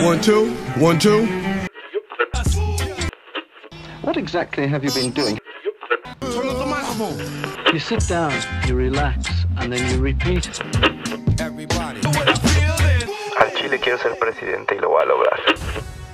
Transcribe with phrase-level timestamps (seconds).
[0.00, 1.26] One, two, one, two.
[4.02, 5.38] What exactly have you been doing?
[6.20, 7.74] Turn up the microphone.
[7.74, 8.32] You sit down,
[8.66, 9.26] you relax,
[9.56, 10.48] and then you repeat.
[11.40, 12.00] Everybody.
[13.40, 15.40] Al Chile quiero ser presidente y lo voy a lograr.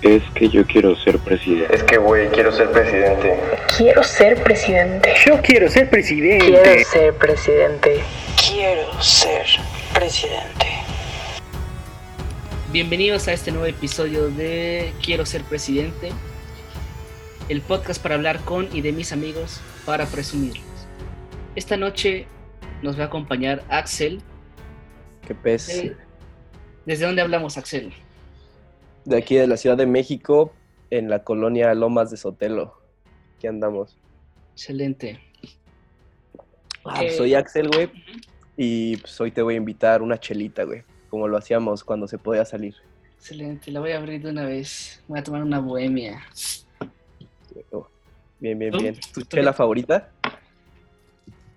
[0.00, 1.74] Es que yo quiero ser presidente.
[1.74, 3.38] Es que, güey, quiero ser presidente.
[3.76, 5.14] Quiero ser presidente.
[5.26, 6.46] Yo quiero ser presidente.
[6.46, 8.02] Quiero ser presidente.
[8.36, 9.46] Quiero ser
[9.92, 10.73] presidente.
[12.74, 16.10] Bienvenidos a este nuevo episodio de Quiero ser presidente,
[17.48, 20.66] el podcast para hablar con y de mis amigos para presumirlos.
[21.54, 22.26] Esta noche
[22.82, 24.20] nos va a acompañar Axel.
[25.24, 25.94] ¿Qué pez?
[26.84, 27.92] ¿Desde dónde hablamos, Axel?
[29.04, 30.52] De aquí de la Ciudad de México,
[30.90, 32.74] en la colonia Lomas de Sotelo.
[33.36, 33.96] Aquí andamos.
[34.54, 35.20] Excelente.
[36.84, 37.88] Ah, pues Eh, soy Axel, güey.
[38.56, 40.82] Y pues hoy te voy a invitar una chelita, güey.
[41.14, 42.74] Como lo hacíamos cuando se podía salir.
[43.14, 45.00] Excelente, la voy a abrir de una vez.
[45.06, 46.20] Voy a tomar una bohemia.
[47.70, 47.86] Oh,
[48.40, 49.00] Bien, bien, bien.
[49.12, 50.10] ¿Tu ¿Tú chela favorita?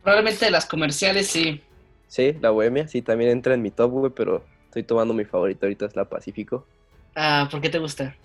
[0.04, 1.60] Probablemente de las comerciales, sí.
[2.08, 2.88] Sí, la bohemia.
[2.88, 6.08] Sí, también entra en mi top, güey, pero estoy tomando mi favorita ahorita, es la
[6.08, 6.68] Pacífico.
[7.16, 8.16] Ah, ¿por qué te gusta?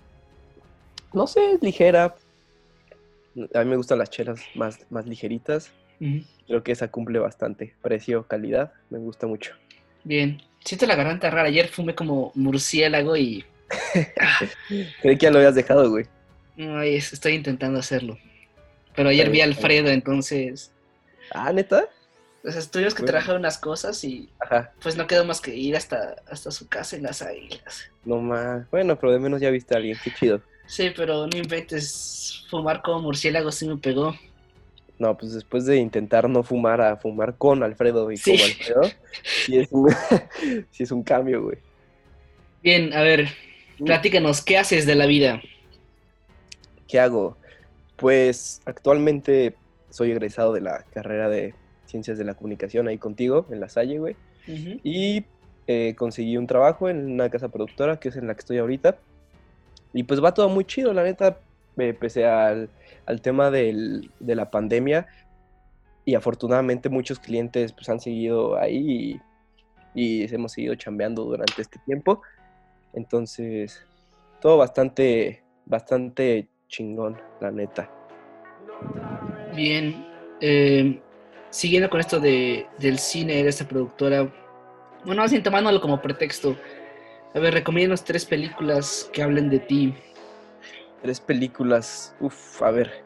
[1.13, 2.15] No sé, es ligera.
[3.55, 5.71] A mí me gustan las chelas más, más ligeritas.
[6.45, 7.75] Creo que esa cumple bastante.
[7.81, 9.55] Precio, calidad, me gusta mucho.
[10.03, 10.37] Bien.
[10.63, 11.47] Siento la garganta rara.
[11.49, 13.43] Ayer fumé como murciélago y
[15.01, 16.05] Creí que ya lo habías dejado, güey.
[16.57, 18.17] es- estoy intentando hacerlo.
[18.95, 20.71] Pero ayer vi a Alfredo, entonces
[21.31, 21.85] Ah, ¿neta?
[22.43, 23.11] pues, tuvimos que Bueno.
[23.13, 24.71] trabajar unas cosas y Ajá.
[24.81, 27.89] pues no quedó más que ir hasta, hasta su casa en las águilas.
[28.05, 28.69] No más.
[28.69, 29.97] Bueno, pero de menos ya viste a alguien.
[30.03, 30.41] Qué chido.
[30.67, 34.15] Sí, pero no inventes, fumar como murciélago sí me pegó.
[34.99, 38.31] No, pues después de intentar no fumar a fumar con Alfredo y Sí.
[38.31, 38.81] como Alfredo,
[39.45, 39.89] sí es un,
[40.71, 41.57] sí es un cambio, güey.
[42.61, 43.27] Bien, a ver,
[43.83, 45.41] platícanos, ¿qué haces de la vida?
[46.87, 47.37] ¿Qué hago?
[47.97, 49.55] Pues actualmente
[49.89, 51.53] soy egresado de la carrera de
[51.85, 54.15] Ciencias de la Comunicación ahí contigo, en La Salle, güey.
[54.83, 55.25] Y
[55.67, 58.97] eh, conseguí un trabajo en una casa productora, que es en la que estoy ahorita.
[59.93, 61.37] Y pues va todo muy chido, la neta,
[61.77, 62.69] eh, pese al,
[63.05, 65.07] al tema del- de la pandemia.
[66.05, 69.19] Y afortunadamente muchos clientes pues han seguido ahí
[69.95, 72.21] y, hemos seguido chambeando durante este tiempo.
[72.93, 73.85] Entonces,
[74.41, 77.89] todo bastante, bastante chingón, la neta.
[79.55, 80.05] Bien,
[80.41, 80.99] eh,
[81.49, 84.31] siguiendo con esto de, del cine, de esta productora,
[85.05, 86.57] bueno, bien tomándolo como pretexto,
[87.33, 89.93] a ver, recomiéndanos tres películas que hablen de ti.
[91.03, 93.03] Tres películas, uff, a ver.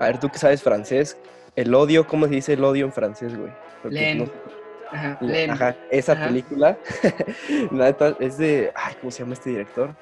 [0.00, 1.18] A ver, tú que sabes francés,
[1.56, 3.52] el odio, ¿cómo se dice el odio en francés, güey?
[3.90, 4.18] Len.
[4.18, 4.30] no-
[4.90, 5.50] Ajá, Len.
[5.50, 6.26] Ajá, esa Ajá.
[6.28, 6.78] película,
[8.20, 9.94] es de, ay, ¿cómo se llama este director?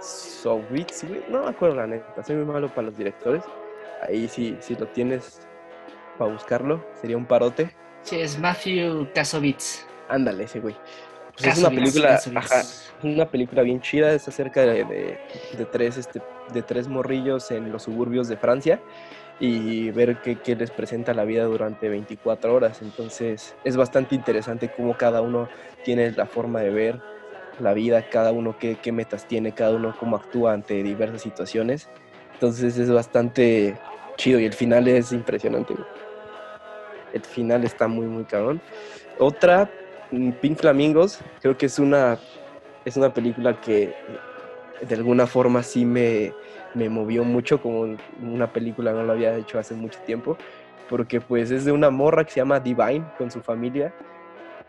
[0.00, 3.42] Sowitz, güey, no me acuerdo la neta, soy muy malo para los directores.
[4.02, 5.40] Ahí sí, si lo tienes
[6.18, 7.74] para buscarlo, sería un parote.
[8.02, 9.84] Sí, es Matthew Kasovitz.
[10.08, 10.74] Ándale, ese güey.
[11.40, 12.62] Pues es una película, ajá,
[13.02, 15.20] una película bien chida, es acerca de, de-
[15.56, 18.82] de tres, este, de tres morrillos en los suburbios de Francia
[19.38, 22.82] y ver qué, qué les presenta la vida durante 24 horas.
[22.82, 25.48] Entonces es bastante interesante cómo cada uno
[25.82, 27.00] tiene la forma de ver
[27.58, 31.88] la vida, cada uno qué, qué metas tiene, cada uno cómo actúa ante diversas situaciones.
[32.34, 33.78] Entonces es bastante
[34.18, 35.74] chido y el final es impresionante.
[37.12, 38.62] El final está muy, muy cabrón.
[39.18, 39.74] Otra,
[40.10, 42.18] Pink Flamingos, creo que es una,
[42.84, 43.92] es una película que
[44.82, 46.32] de alguna forma sí me,
[46.74, 50.36] me movió mucho, como una película no lo había hecho hace mucho tiempo,
[50.88, 53.94] porque pues es de una morra que se llama Divine con su familia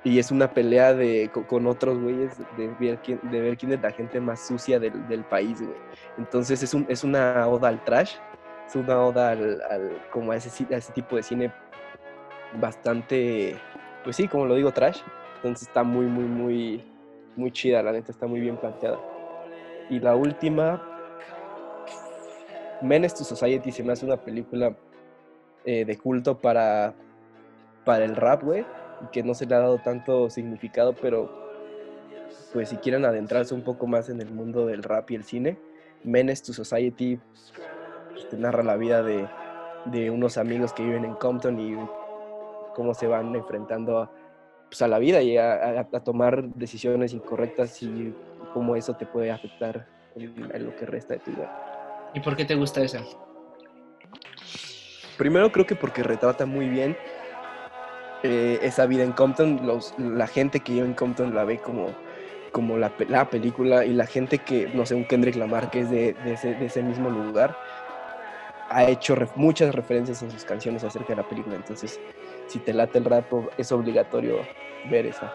[0.03, 3.71] y es una pelea de, co- con, otros güeyes de ver, quién, de ver quién
[3.73, 5.77] es la gente más sucia del, del país, güey.
[6.17, 8.13] Entonces es, un, es una oda al trash,
[8.67, 11.51] es una oda al, al- como ese, a ese tipo de cine
[12.59, 13.55] bastante,
[14.03, 14.99] pues sí, como lo digo, trash.
[15.41, 16.83] Entonces está muy, muy, muy,
[17.35, 18.99] muy chida, la neta, está muy bien planteada.
[19.89, 20.79] Y la última,
[22.83, 24.75] Menace to Society se me hace una película
[25.65, 26.93] eh, de culto para,
[27.85, 28.65] para el rap, güey,
[29.11, 31.31] que no se le ha dado tanto significado, pero
[32.53, 35.57] pues si quieren adentrarse un poco más en el mundo del rap y el cine,
[36.03, 37.19] Menace to Society
[38.11, 39.27] pues, te narra la vida de,
[39.85, 41.75] de unos amigos que viven en Compton y
[42.75, 44.11] cómo se van enfrentando a,
[44.71, 48.13] pues, a la vida y a, a- a tomar decisiones incorrectas y
[48.53, 49.85] cómo eso te puede afectar
[50.15, 51.51] en, en lo que resta de tu vida.
[52.13, 53.03] ¿Y por qué te gusta esa?
[55.17, 56.95] Primero creo que porque retrata muy bien
[58.23, 61.87] eh, esa vida en Compton, los- la gente que vive en Compton la ve como,
[62.53, 65.89] como la, la película y la gente que, no sé, un Kendrick Lamar que es
[65.91, 67.55] de, de ese, de ese mismo lugar,
[68.69, 71.55] ha hecho ref- muchas referencias en sus canciones acerca de la película.
[71.57, 71.99] Entonces,
[72.51, 74.39] si te late el rap, es obligatorio
[74.89, 75.33] ver esa.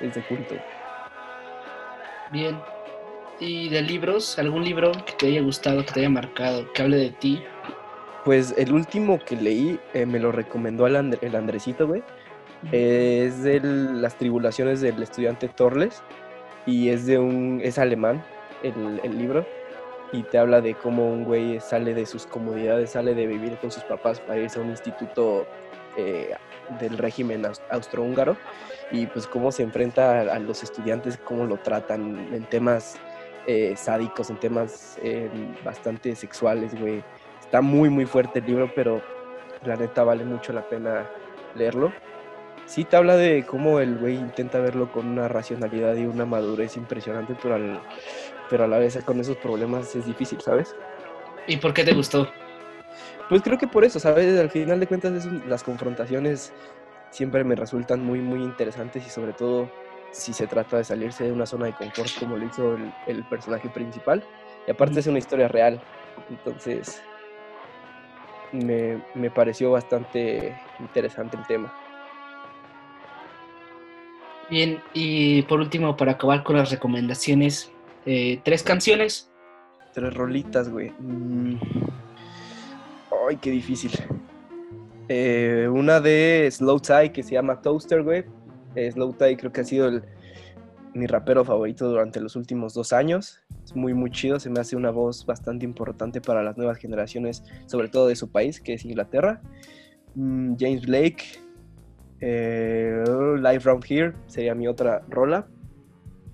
[0.00, 0.54] Es de culto.
[2.32, 2.58] Bien.
[3.38, 4.38] ¿Y de libros?
[4.38, 7.42] ¿Algún libro que te haya gustado, que te haya marcado, que hable de ti?
[8.24, 12.02] Pues el último que leí eh, me lo recomendó el, And- el Andresito, güey.
[12.72, 16.02] Eh, es de las tribulaciones del estudiante Torles
[16.64, 18.24] y es de un es alemán
[18.62, 19.46] el, el libro
[20.12, 23.70] y te habla de cómo un güey sale de sus comodidades, sale de vivir con
[23.70, 25.46] sus papás para irse a un instituto
[25.96, 26.34] eh,
[26.80, 28.36] del régimen aus- austrohúngaro
[28.90, 32.96] y pues cómo se enfrenta a, a los estudiantes, cómo lo tratan en temas
[33.46, 35.30] eh, sádicos, en temas eh,
[35.64, 37.02] bastante sexuales, güey.
[37.40, 39.02] Está muy muy fuerte el libro, pero
[39.64, 41.08] la neta vale mucho la pena
[41.54, 41.92] leerlo.
[42.66, 46.76] Sí te habla de cómo el güey intenta verlo con una racionalidad y una madurez
[46.76, 47.80] impresionante, pero, al-
[48.50, 50.74] pero a la vez con esos problemas es difícil, ¿sabes?
[51.46, 52.28] ¿Y por qué te gustó?
[53.28, 54.38] Pues creo que por eso, ¿sabes?
[54.38, 56.52] Al final de cuentas es un- las confrontaciones
[57.10, 59.70] siempre me resultan muy, muy interesantes y sobre todo
[60.12, 63.24] si se trata de salirse de una zona de confort como lo hizo el, el
[63.24, 64.22] personaje principal.
[64.66, 65.80] Y aparte es una historia real,
[66.30, 67.00] entonces
[68.52, 71.72] me, me pareció bastante interesante el tema.
[74.48, 77.70] Bien, y por último, para acabar con las recomendaciones,
[78.04, 79.28] eh, tres canciones.
[79.92, 80.92] Tres rolitas, güey.
[81.00, 81.56] Mm.
[83.28, 83.90] Ay, qué difícil.
[85.08, 88.24] Eh, una de Slow Tie que se llama Toaster, güey.
[88.74, 90.02] Eh, Slow Tie creo que ha sido el-
[90.94, 93.40] mi rapero favorito durante los últimos dos años.
[93.64, 94.40] Es muy, muy chido.
[94.40, 98.30] Se me hace una voz bastante importante para las nuevas generaciones, sobre todo de su
[98.30, 99.40] país, que es Inglaterra.
[100.14, 101.24] Mm, James Blake.
[102.20, 103.04] eh,
[103.36, 105.46] Live Round Here sería mi otra rola.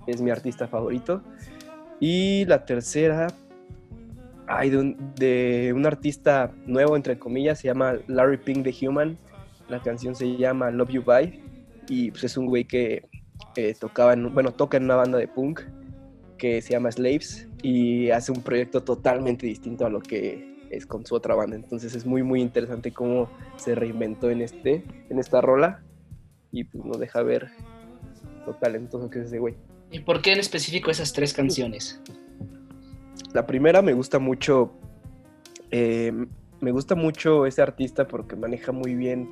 [0.07, 1.23] Es mi artista favorito.
[1.99, 3.27] Y la tercera,
[4.57, 9.19] ay, de, un, artista nuevo, entre comillas, se llama Larry Pink The Human.
[9.69, 11.41] La canción se llama Love You Bye.
[11.89, 13.09] Y pues es un güey que
[13.57, 15.61] eh, tocaba, en, bueno, toca en una banda de punk
[16.39, 21.07] que se llama Slaves y hace un proyecto totalmente distinto a lo que es con
[21.07, 21.57] su otra banda.
[21.57, 25.83] Entonces es muy, muy interesante cómo se reinventó en, este, en esta rola
[26.51, 27.49] y pues nos deja ver
[28.47, 29.55] lo talentoso que es ese güey.
[29.91, 32.01] ¿Y por qué en específico esas tres canciones?
[33.33, 34.73] La primera me gusta mucho.
[35.71, 36.13] eh,
[36.61, 39.29] me gusta mucho ese artista porque maneja muy bien.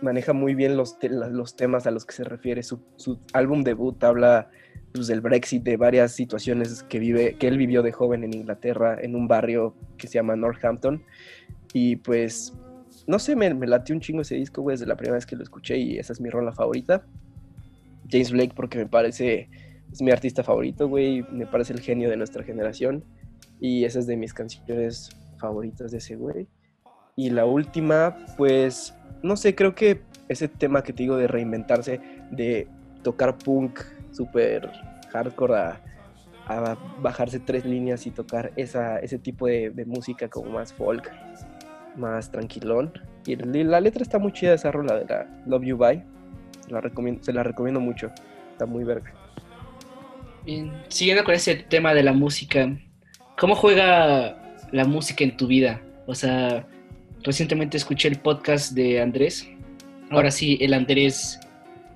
[0.00, 2.62] Maneja muy bien los, los temas a los que se refiere.
[2.62, 4.48] Su, su álbum debut habla
[4.92, 8.96] pues, del Brexit, de varias situaciones que, vive, que él vivió de joven en Inglaterra,
[9.00, 11.02] en un barrio que se llama Northampton.
[11.72, 12.54] Y pues,
[13.08, 15.34] no sé, me, me latió un chingo ese disco, güey, desde la primera vez que
[15.34, 17.04] lo escuché y esa es mi rola favorita.
[18.08, 19.48] James Blake porque me parece
[19.94, 21.22] es mi artista favorito, güey.
[21.30, 23.04] Me parece el genio de nuestra generación.
[23.60, 25.08] Y esa es de mis canciones
[25.38, 26.48] favoritas de ese güey.
[27.14, 28.92] Y la última, pues,
[29.22, 32.00] no sé, creo que ese tema que te digo de reinventarse,
[32.32, 32.66] de
[33.04, 33.80] tocar punk
[34.10, 34.68] súper
[35.12, 35.80] hardcore a,
[37.00, 41.08] bajarse tres líneas y tocar esa, ese tipo de, música como más folk,
[41.96, 42.92] más tranquilón.
[43.26, 46.04] Y la letra está muy chida, esa rola de la Love You Bye.
[46.66, 48.10] Se la recomiendo, se la recomiendo mucho.
[48.52, 49.23] Está muy verga.
[50.44, 52.76] Bien, siguiendo con ese tema de la música,
[53.38, 54.36] ¿cómo juega
[54.72, 55.80] la música en tu vida?
[56.06, 56.66] O sea,
[57.22, 59.48] recientemente escuché el podcast de Andrés.
[60.10, 61.40] Ahora sí, el Andrés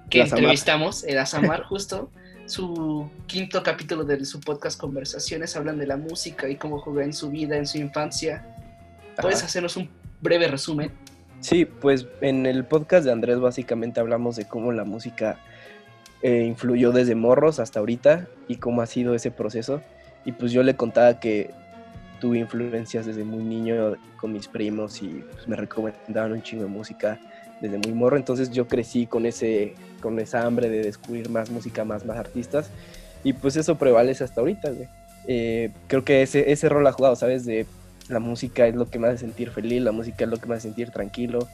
[0.09, 2.11] que El entrevistamos, el Azamar, justo.
[2.47, 7.13] Su quinto capítulo de su podcast Conversaciones hablan de la música y cómo juega en
[7.13, 8.47] su vida, en su infancia.
[9.21, 9.47] ¿Puedes Ajá.
[9.47, 9.91] hacernos un
[10.23, 10.91] breve resumen?
[11.41, 15.39] Sí, pues en el podcast de Andrés básicamente hablamos de cómo la música
[16.23, 19.81] eh, influyó desde morros hasta ahorita y cómo ha sido ese proceso.
[20.25, 21.51] Y pues yo le contaba que
[22.21, 26.69] tuve influencias desde muy niño con mis primos y pues, me recomendaban un chingo de
[26.69, 27.21] música
[27.61, 28.17] desde muy morro.
[28.17, 32.71] Entonces yo crecí con, ese, con esa hambre de descubrir más música, más, más artistas.
[33.25, 34.89] Y pues eso prevalece hasta ahorita, güey.
[35.27, 37.45] Eh, creo que ese, ese rol ha jugado, ¿sabes?
[37.45, 37.67] De
[38.09, 40.55] la música es lo que me hace sentir feliz, la música es lo que me
[40.55, 41.47] hace sentir tranquilo.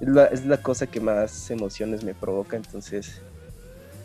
[0.00, 3.22] Es la, es la cosa que más emociones me provoca, entonces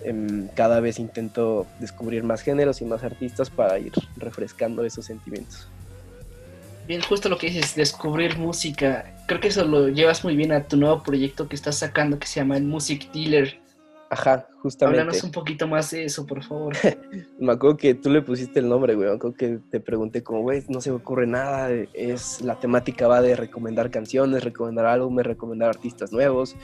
[0.03, 5.67] em, cada vez intento descubrir más géneros y más artistas para ir refrescando esos sentimientos.
[6.87, 9.15] Bien, justo lo que dices, descubrir música.
[9.27, 12.27] Creo que eso lo llevas muy bien a tu nuevo proyecto que estás sacando que
[12.27, 13.61] se llama el Music Dealer.
[14.09, 14.99] Ajá, justamente.
[14.99, 16.75] Háblanos un poquito más de eso, por favor.
[17.39, 19.07] Me acuerdo que tú le pusiste el nombre, güey.
[19.07, 21.69] Me acuerdo que te pregunté como, güey, no se me ocurre nada.
[21.93, 26.57] Es, la temática va de recomendar canciones, recomendar álbumes, recomendar artistas nuevos,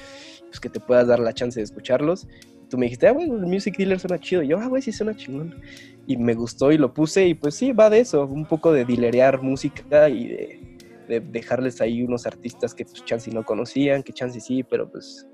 [0.47, 2.27] pues que te puedas dar la chance de escucharlos.
[2.69, 4.43] Tú me dijiste, ah, güey, Music Dealer suena chido.
[4.43, 5.61] Yo, ah, güey, sí suena chingón.
[6.05, 8.85] Y me gustó y lo puse y pues sí, va de eso, un poco de
[8.85, 14.13] dilerear música y de, de dejarles ahí unos artistas que pues chance no conocían, que
[14.13, 15.27] chance sí, pero pues,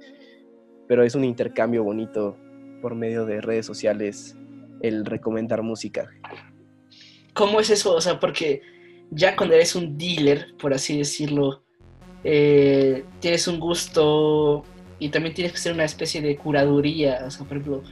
[0.87, 2.37] pero es un intercambio bonito
[2.81, 4.35] por medio de redes sociales
[4.81, 6.09] el recomendar música.
[7.33, 7.95] ¿Cómo es eso?
[7.95, 8.61] O sea, porque
[9.09, 11.63] ya cuando eres un dealer, por así decirlo,
[12.23, 14.63] eh, tienes un gusto
[15.00, 17.83] y también tienes que hacer una especie de curaduría, o sea, por ejemplo,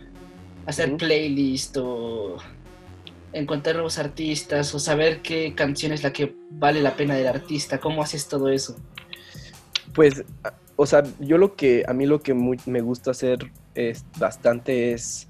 [0.65, 0.97] hacer Ujú.
[0.97, 2.37] playlist o
[3.33, 7.79] encontrar nuevos artistas o saber qué canción es la que vale la pena del artista.
[7.79, 8.75] ¿Cómo haces todo eso?
[9.93, 10.23] Pues,
[10.75, 14.93] o sea, yo lo que, a mí lo que muy- me gusta hacer es bastante
[14.93, 15.27] es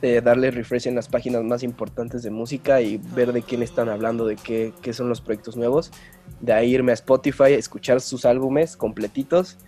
[0.00, 3.88] eh, darle refresh en las páginas más importantes de música y ver de quién están
[3.88, 5.90] hablando, de qué, qué son los proyectos nuevos.
[6.40, 9.58] De ahí irme a Spotify, escuchar sus álbumes completitos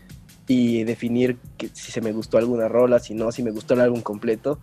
[0.52, 1.38] y definir
[1.74, 4.58] si se me gustó alguna rola, si no, si me gustó el álbum completo.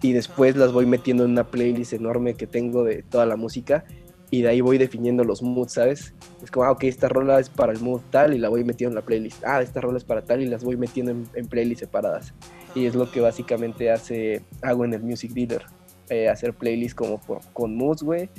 [0.00, 3.84] Y después las voy metiendo en una playlist enorme que tengo de toda la música
[4.30, 6.14] y de ahí voy definiendo los moods, ¿sabes?
[6.42, 8.92] Es como, ah, ok, esta rola es para el mood tal y la voy metiendo
[8.92, 9.44] en la playlist.
[9.44, 12.32] Ah, esta rola es para tal y las voy metiendo en, en playlists separadas.
[12.74, 15.66] Y es lo que básicamente hace, hago en el Music Dealer.
[16.08, 18.30] eh, hacer playlists como por- con moods, güey.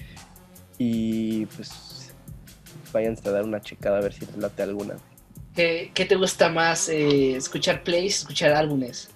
[0.80, 2.14] Y pues
[2.92, 4.96] vayan a dar una checada a ver si les late alguna.
[5.56, 6.90] ¿Qué, qué te gusta más?
[6.90, 9.10] eh, ¿Escuchar plays, escuchar álbumes?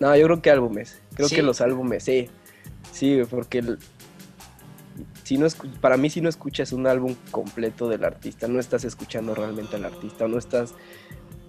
[0.00, 0.98] No, yo creo que álbumes.
[1.14, 1.36] Creo ¿Sí?
[1.36, 2.28] que los álbumes, sí.
[2.92, 3.78] Sí, porque el-
[5.22, 5.46] si no
[5.80, 9.84] para mí si no escuchas un álbum completo del artista, no estás escuchando realmente al
[9.84, 10.74] artista, o no estás,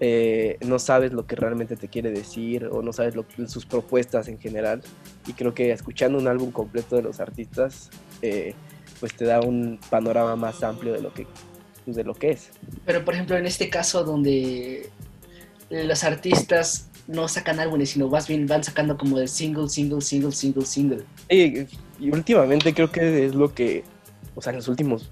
[0.00, 4.28] eh, no sabes lo que realmente te quiere decir, o no sabes lo, sus propuestas
[4.28, 4.82] en general.
[5.26, 7.90] Y creo que escuchando un álbum completo de los artistas,
[8.22, 8.54] eh,
[9.00, 11.26] pues te da un panorama más amplio de lo que,
[11.88, 12.50] pues, de lo que es.
[12.84, 14.90] Pero por ejemplo, en este caso donde
[15.70, 20.32] los artistas no sacan álbumes, sino más bien van sacando como de single, single, single,
[20.32, 21.02] single, single.
[21.30, 21.60] Y,
[21.98, 23.84] y últimamente creo que es lo que,
[24.34, 25.10] o sea, en los últimos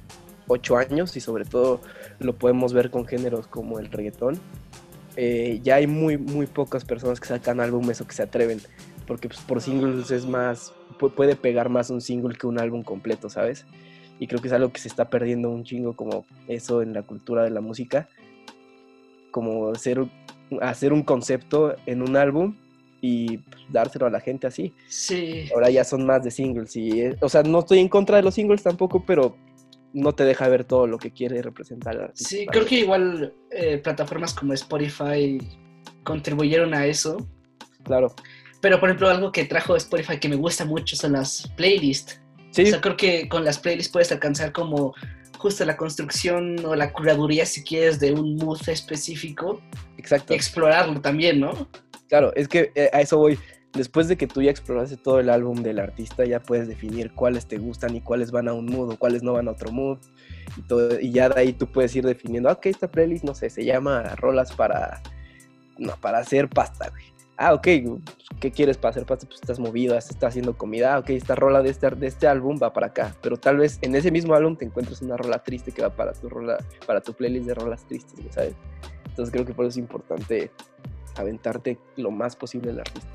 [0.48, 1.80] ocho años y sobre todo
[2.18, 4.38] lo podemos ver con géneros como el reggaetón,
[5.16, 8.60] eh, ya hay muy, muy pocas personas que sacan álbumes o que se atreven,
[9.06, 12.82] porque pues, por singles es más, pu- puede pegar más un single que un álbum
[12.82, 13.64] completo, ¿sabes?
[14.18, 17.02] Y creo que es algo que se está perdiendo un chingo como eso en la
[17.02, 18.08] cultura de la música,
[19.30, 20.04] como hacer,
[20.60, 22.56] hacer un concepto en un álbum
[23.02, 25.50] y dárselo a la gente así Sí.
[25.54, 28.22] ahora ya son más de singles y eh, o sea no estoy en contra de
[28.22, 29.36] los singles tampoco pero
[29.96, 32.10] no te deja ver todo lo que quiere representar el.
[32.12, 35.38] Sí, creo que igual eh, plataformas como Spotify
[36.04, 37.16] contribuyeron a eso.
[37.82, 38.14] claro
[38.60, 42.20] Pero por ejemplo, algo que trajo Spotify que me gusta mucho son las playlists.
[42.56, 42.62] Sí.
[42.64, 44.94] O sea, creo que con las playlists puedes alcanzar como
[45.38, 49.60] justo la construcción o la curaduría, si quieres, de un mood específico.
[49.98, 50.32] Exacto.
[50.32, 51.68] Y explorarlo también, ¿no?
[52.08, 53.38] claro es que eh, a eso voy.
[53.72, 57.46] Después de que tú ya exploraste todo el álbum del artista ya puedes definir cuáles
[57.46, 59.98] te gustan y cuáles van a un mood o cuáles no van a otro mood.
[60.56, 63.34] Y, todo, y ya de ahí tú puedes ir definiendo ah, ok esta playlist no
[63.34, 65.02] sé se llama rolas para
[65.76, 67.04] no para hacer pasta güey
[67.36, 67.68] ah, ok,
[68.40, 69.26] ¿qué quieres para hacer pasta?
[69.26, 72.58] Pues estás movido, estás haciendo comida, ah, ok, esta rola de este, de este álbum
[72.62, 75.72] va para acá, pero tal vez en ese mismo álbum te encuentres una rola triste
[75.72, 78.54] que va para tu rola, para tu playlist de rolas tristes, ¿sabes?
[79.06, 80.50] Entonces creo que por eso es importante
[81.16, 83.08] aventarte lo más posible del artista.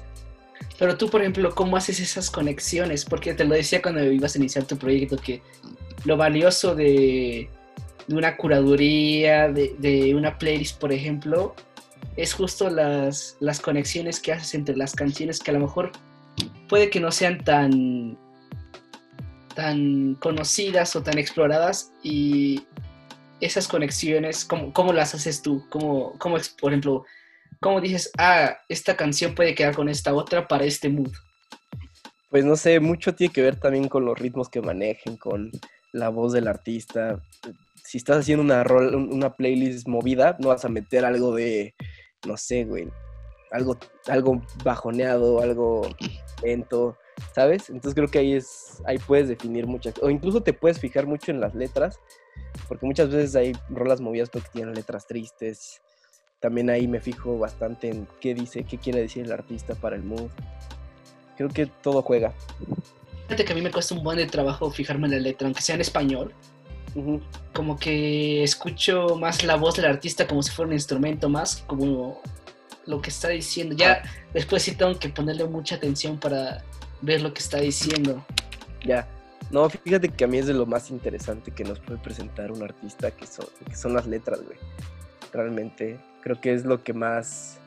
[0.80, 3.06] Pero tú, por ejemplo, ¿cómo haces esas conexiones?
[3.06, 5.42] Porque te lo decía cuando ibas a iniciar tu proyecto, que
[6.06, 7.50] lo valioso de,
[8.10, 11.56] una curaduría, de una playlist, por ejemplo,
[12.15, 15.91] es justo las, las conexiones que haces entre las canciones que a lo mejor
[16.67, 18.17] puede que no sean tan,
[19.55, 22.63] tan conocidas o tan exploradas y
[23.39, 25.65] esas conexiones, ¿cómo, cómo las haces tú?
[25.70, 27.05] ¿Cómo, cómo, por ejemplo,
[27.60, 31.12] cómo dices, ah, esta canción puede quedar con esta otra para este mood?
[32.29, 35.51] Pues no sé, mucho tiene que ver también con los ritmos que manejen, con
[35.91, 37.22] la voz del artista.
[37.91, 41.75] Si estás haciendo una, rol- una playlist movida, no vas a meter algo de,
[42.25, 42.88] no sé, güey,
[43.51, 45.81] algo, algo bajoneado, algo
[46.41, 46.98] lento,
[47.36, 47.69] ¿sabes?
[47.69, 51.31] Entonces creo que ahí es, ahí puedes definir muchas, o incluso te puedes fijar mucho
[51.31, 52.00] en las letras,
[52.69, 55.81] porque muchas veces hay rolas movidas porque tienen letras tristes.
[56.39, 60.03] También ahí me fijo bastante en qué dice, qué quiere decir el artista para el
[60.03, 60.29] mood.
[61.36, 62.33] Creo que todo juega.
[63.24, 65.62] Fíjate que a mí me cuesta un buen de trabajo fijarme en la letra, aunque
[65.62, 66.33] sea en español.
[67.53, 72.21] Como que escucho más la voz del artista como si fuera un instrumento más, como
[72.86, 73.75] lo que está diciendo.
[73.75, 76.63] Ya después sí tengo que ponerle mucha atención para
[77.01, 78.25] ver lo que está diciendo.
[78.86, 79.07] Ya.
[79.50, 82.63] No, fíjate que a mí es de lo más interesante que nos puede presentar un
[82.63, 84.57] artista, que son, que son las letras, güey.
[85.33, 87.60] Realmente, creo que es lo que más,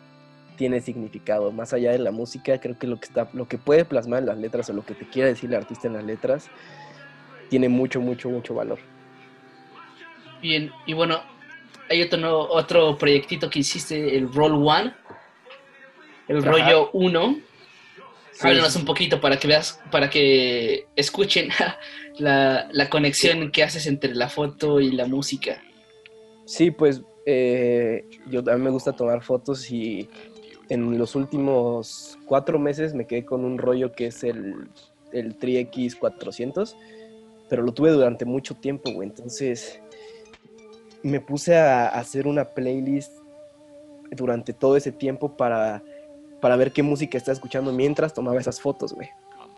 [0.57, 1.53] tiene significado.
[1.53, 4.27] Más allá de la música, creo que lo que, está, lo que puede plasmar en
[4.27, 6.47] las letras o lo que te quiere decir el artista en las letras
[7.51, 8.79] tiene mucho, mucho, mucho valor.
[10.45, 11.23] Bien, y bueno,
[11.89, 14.93] hay otro, otro proyectito que hiciste, el Roll One,
[16.29, 16.51] el Ajá.
[16.51, 17.37] rollo 1.
[18.31, 18.79] Sí, Háblanos sí.
[18.81, 21.49] un poquito para que veas, para que escuchen
[22.19, 25.63] la, la conexión que haces entre la foto y la música.
[26.45, 30.11] Sí, pues eh, yo a mí me gusta tomar fotos y
[30.69, 34.69] en los últimos cuatro meses me quedé con un rollo que es el,
[35.11, 36.77] el Tri-X 400,
[37.49, 39.09] pero lo tuve durante mucho tiempo, güey.
[39.09, 39.81] Entonces
[41.05, 43.13] me puse a hacer una playlist
[44.11, 45.83] durante todo ese tiempo para,
[46.41, 49.09] para ver qué música estaba escuchando mientras tomaba esas fotos, güey.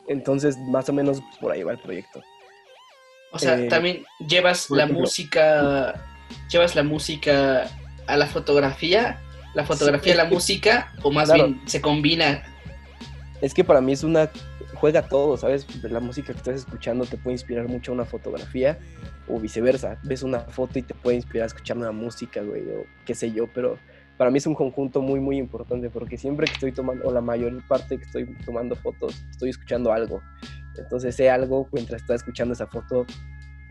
[0.09, 2.21] Entonces, más o menos por ahí va el proyecto.
[3.33, 5.01] O sea, Eh, también llevas la ejemplo.
[5.03, 5.95] música,
[6.51, 7.69] llevas la música
[8.07, 9.21] a la fotografía,
[9.55, 11.45] la fotografía a la música, o más claro.
[11.49, 12.43] bien se combina.
[13.41, 14.31] Es que para mí es una.
[14.81, 15.67] Juega todo, ¿sabes?
[15.85, 18.79] La música que estás escuchando te puede inspirar mucho a una fotografía
[19.29, 19.99] o viceversa.
[20.05, 23.33] Ves una foto y te puede inspirar a escuchar una música, güey, o qué sé
[23.33, 23.47] yo.
[23.53, 23.79] Pero
[24.17, 27.21] para mí es un conjunto muy, muy importante porque siempre que estoy tomando, o la
[27.21, 30.21] mayor parte que estoy tomando fotos, estoy escuchando algo.
[30.77, 33.07] Entonces, ese algo, mientras estás escuchando esa foto,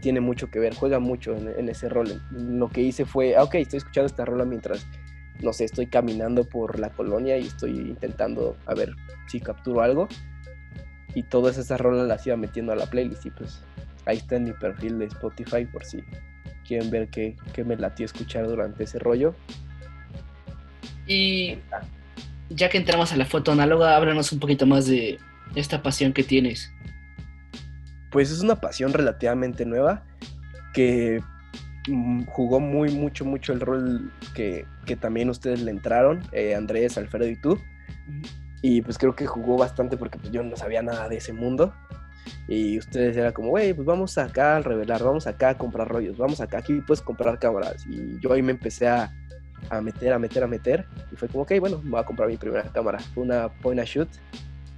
[0.01, 2.21] tiene mucho que ver, juega mucho en, en ese rol.
[2.31, 4.85] Lo que hice fue, ah, ok, estoy escuchando esta rola mientras
[5.41, 8.95] no sé, estoy caminando por la colonia y estoy intentando a ver
[9.27, 10.07] si capturo algo.
[11.15, 13.61] Y todas esas rolas las iba metiendo a la playlist y pues
[14.05, 16.03] ahí está en mi perfil de Spotify por si
[16.67, 19.33] quieren ver qué, qué me latió escuchar durante ese rollo.
[21.07, 21.57] Y
[22.49, 25.19] ya que entramos a la foto análoga, háblanos un poquito más de
[25.55, 26.71] esta pasión que tienes.
[28.11, 30.03] Pues es una pasión relativamente nueva
[30.73, 31.21] que
[31.87, 36.97] mm, jugó muy, mucho, mucho el rol que, que también ustedes le entraron, eh, Andrés,
[36.97, 37.59] Alfredo y tú.
[38.67, 41.71] Y pues creo que jugó bastante porque pues, yo no sabía nada de ese mundo.
[42.47, 46.17] Y ustedes era como, güey, pues vamos acá a revelar, vamos acá a comprar rollos,
[46.17, 47.85] vamos acá, aquí puedes comprar cámaras.
[47.85, 49.13] Y yo ahí me empecé a,
[49.69, 50.83] a meter, a meter, a meter.
[51.11, 52.97] Y fue como, ok, bueno, voy a comprar mi primera cámara.
[53.13, 54.09] Fue una point and shoot.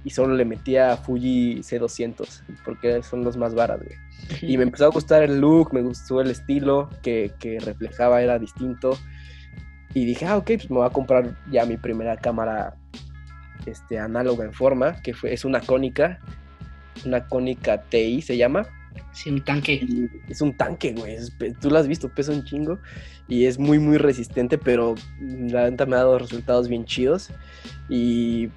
[0.04, 3.98] Y solo le metía Fuji C200, porque son los más baratos, güey.
[4.42, 8.38] Y me empezó a gustar el look, me gustó el estilo que, que reflejaba, era
[8.38, 8.98] distinto.
[9.94, 12.76] Y dije, ah, ok, pues me voy a comprar ya mi primera cámara
[13.70, 16.18] este, análoga en forma, que fue, es una cónica,
[17.04, 18.66] una cónica TI se llama.
[19.12, 19.74] Sí, un tanque.
[19.74, 21.14] Y es un tanque, güey.
[21.14, 22.78] es- tú lo has visto, pesa un chingo.
[23.28, 27.30] Y es muy, muy resistente, pero la neta me ha dado resultados bien chidos.
[27.88, 28.48] Y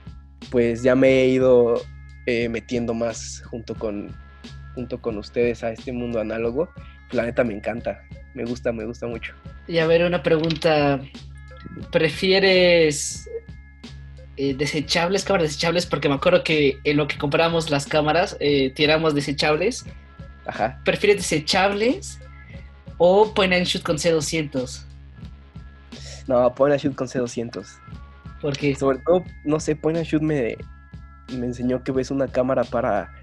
[0.50, 1.82] pues ya me he ido
[2.26, 4.10] eh, metiendo más junto con,
[4.76, 6.70] junto con ustedes a este mundo análogo.
[7.12, 8.02] La neta me encanta.
[8.34, 9.34] Me gusta, me gusta mucho.
[9.68, 11.02] Y a ver, una pregunta.
[11.92, 13.30] ¿Prefieres
[14.44, 15.86] eh, desechables, cámaras desechables?
[15.86, 19.86] Porque me acuerdo que en lo que compramos las cámaras, eh, tiramos desechables.
[20.48, 20.82] Ajá.
[20.84, 22.20] ¿Prefieres desechables
[22.98, 24.84] o point and shoot con C200?
[26.28, 27.68] No, point and shoot con C200.
[28.42, 30.58] Porque Sobre todo, no sé, point and shoot me,
[31.38, 33.14] me enseñó que ves una cámara para,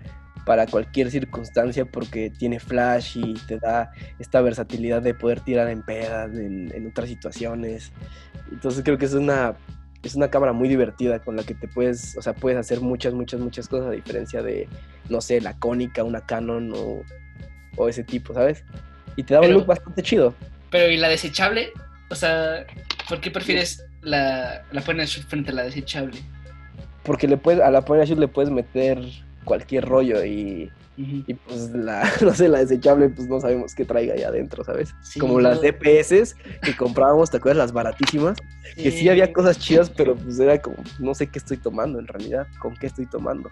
[0.46, 5.83] para cualquier circunstancia porque tiene flash y te da esta versatilidad de poder tirar en
[5.83, 7.90] pedas, en, en otras situaciones.
[8.52, 9.57] Entonces creo que es una,
[10.03, 13.13] es una cámara muy divertida con la que te puedes, o sea, puedes hacer muchas,
[13.15, 14.69] muchas, muchas cosas a diferencia de,
[15.09, 17.03] no sé, la cónica, una Canon o,
[17.77, 18.65] o ese tipo, ¿sabes?
[19.17, 20.35] Y te da un Pero- look bastante chido.
[20.71, 21.73] Pero ¿y la desechable?
[22.11, 22.65] O sea,
[23.09, 26.21] ¿por qué prefieres la, la point and shoot frente a la desechable?
[27.03, 28.99] Porque le puedes, a la point and shoot le puedes meter
[29.45, 34.15] cualquier rollo y, Y pues la, no sé, la desechable pues no sabemos qué traiga
[34.15, 34.93] ahí adentro, ¿sabes?
[35.01, 35.61] Sí, Como las.
[35.61, 37.59] DPS que comprábamos, ¿te acuerdas?
[37.59, 38.37] Las baratísimas,
[38.75, 42.09] que sí había cosas chidas, pero pues era como, no sé qué estoy tomando en
[42.09, 43.49] realidad, con qué estoy tomando.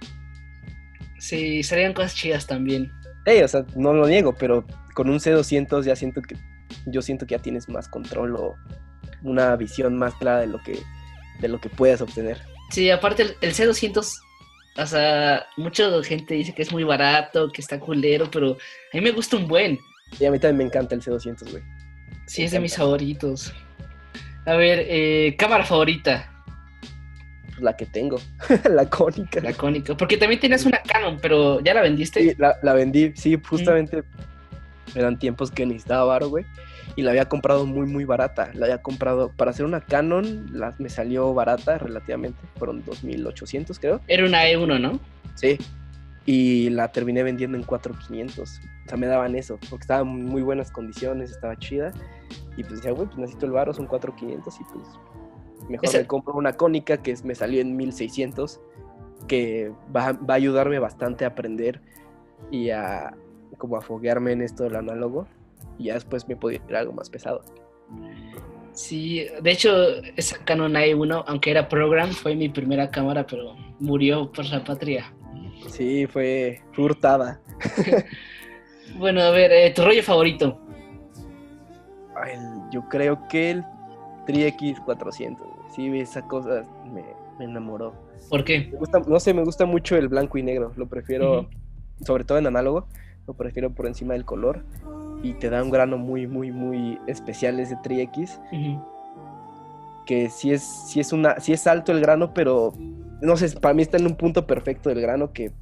[1.18, 2.90] Sí, serían cosas chidas también.
[3.26, 6.36] Ey, o sea, no lo niego, pero con un C200 ya siento que,
[6.86, 8.56] yo siento que ya tienes más control o
[9.22, 10.80] una visión más clara de lo que,
[11.40, 12.40] de lo que puedes obtener.
[12.70, 14.12] Sí, aparte el, el C200,
[14.78, 18.52] o sea, mucha gente dice que es muy barato, que está culero, pero
[18.92, 19.78] a mí me gusta un buen.
[20.20, 21.62] Y a mí también me encanta el C200, güey.
[22.26, 23.52] Sí, Me es de mis favoritos.
[24.44, 26.30] A ver, eh, cámara favorita,
[27.48, 28.20] Pues la que tengo,
[28.70, 29.40] la cónica.
[29.40, 29.96] la cónica.
[29.96, 32.20] Porque también tenías una Canon, pero ¿ya la vendiste?
[32.20, 34.04] Sí, la, la vendí, sí, justamente
[34.94, 36.44] eran tiempos que necesitaba varo, güey.
[36.94, 38.50] Y la había comprado muy, muy barata.
[38.54, 42.38] La había comprado, para hacer una Canon, la, me salió barata relativamente.
[42.56, 44.00] Fueron 2.800, creo.
[44.06, 45.00] Era una E1, ¿no?
[45.34, 45.58] Sí.
[46.24, 48.38] Y la terminé vendiendo en 4.500.
[48.40, 51.92] O sea, me daban eso, porque estaba en muy buenas condiciones, estaba chida.
[52.56, 54.86] Y pues decía, güey, pues necesito el varo, son 4.500 y pues
[55.68, 58.60] Mejor Ese- me compro una cónica que me salió en 1600,
[59.26, 61.80] que va, va a ayudarme bastante a aprender
[62.50, 63.14] y a
[63.58, 65.26] como a foguearme en esto del análogo.
[65.78, 67.42] Y ya después me puedo ir a algo más pesado.
[68.72, 69.70] Sí, de hecho,
[70.16, 75.12] esa Canon i1, aunque era program, fue mi primera cámara, pero murió por la patria.
[75.68, 77.40] Sí, fue hurtada.
[78.98, 80.58] Bueno, a ver, eh, tu rollo favorito.
[82.32, 83.64] El- yo creo que el
[84.26, 85.46] Tri-X 400.
[85.46, 85.58] güey.
[85.74, 86.62] Sí, esa cosa
[86.92, 87.04] me,
[87.38, 87.94] me enamoró.
[88.30, 88.68] ¿Por qué?
[88.72, 90.72] Me gusta, no sé, me gusta mucho el blanco y negro.
[90.76, 91.48] Lo prefiero,
[92.06, 92.86] sobre todo en análogo,
[93.26, 94.64] lo prefiero por encima del color.
[95.22, 98.40] Y te da un grano muy, muy, muy especial ese Tri-X.
[98.52, 98.84] Ujú.
[100.06, 102.72] Que sí es, sí, es una, sí es alto el grano, pero
[103.20, 105.52] no sé, para mí está en un punto perfecto del grano que,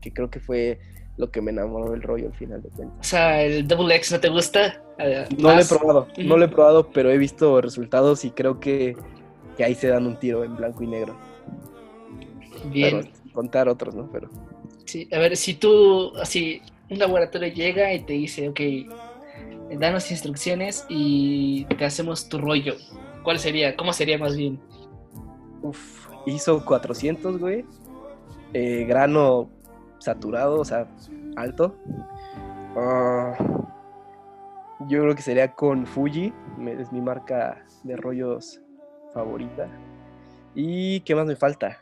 [0.00, 0.78] que creo que fue
[1.16, 2.98] lo que me enamoró del rollo al final de cuentas.
[3.00, 4.82] O sea, el Double X no te gusta.
[4.98, 8.60] Eh, No lo he probado, no lo he probado, pero he visto resultados y creo
[8.60, 8.96] que,
[9.56, 11.14] que ahí se dan un tiro en blanco y negro.
[12.70, 13.00] Bien.
[13.00, 14.08] Pero contar otros, ¿no?
[14.12, 14.28] Pero
[14.84, 16.60] Sí, a ver, si tú, así,
[16.92, 18.60] un laboratorio llega y te dice, ok,
[19.78, 22.74] danos instrucciones y te hacemos tu rollo.
[23.22, 23.76] ¿Cuál sería?
[23.76, 24.60] ¿Cómo sería más bien?
[25.62, 27.64] Uf, hizo 400, güey.
[28.52, 29.50] Eh, grano
[29.98, 30.86] saturado, o sea,
[31.36, 31.76] alto.
[32.76, 33.34] Ah,
[34.88, 36.32] yo creo que sería con Fuji,
[36.66, 38.60] es mi marca de rollos
[39.14, 39.68] favorita.
[40.54, 41.78] ¿Y qué más me falta?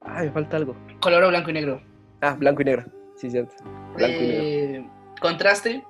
[0.00, 0.74] Ah, me falta algo.
[1.00, 1.80] Color o blanco y negro.
[2.20, 2.84] Ah, blanco y negro.
[3.16, 3.54] Sí, cierto.
[3.98, 4.86] Eh,
[5.20, 5.84] Contraste.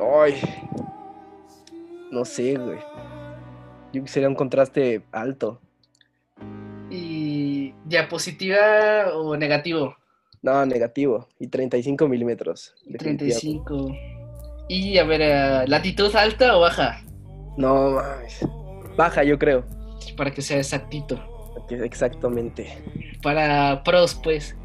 [0.00, 0.40] Ay.
[2.10, 2.78] No sé, güey.
[3.92, 5.60] Yo sería un contraste alto.
[6.90, 9.96] Y diapositiva o negativo.
[10.42, 11.28] No, negativo.
[11.38, 12.74] Y 35 milímetros.
[12.84, 13.62] definitivamente.
[13.62, 13.96] 35.
[14.68, 17.02] Y a ver, eh, latitud alta o baja.
[17.56, 18.40] No, mames.
[18.96, 19.64] Baja, yo creo.
[20.16, 21.20] Para que sea exactito.
[21.70, 22.66] Exactamente.
[23.22, 24.56] Para pros, pues.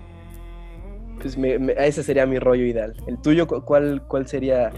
[1.21, 2.93] Pues me- me- ese sería mi rollo ideal.
[3.08, 4.71] ¿El tuyo cu- cuál, cuál sería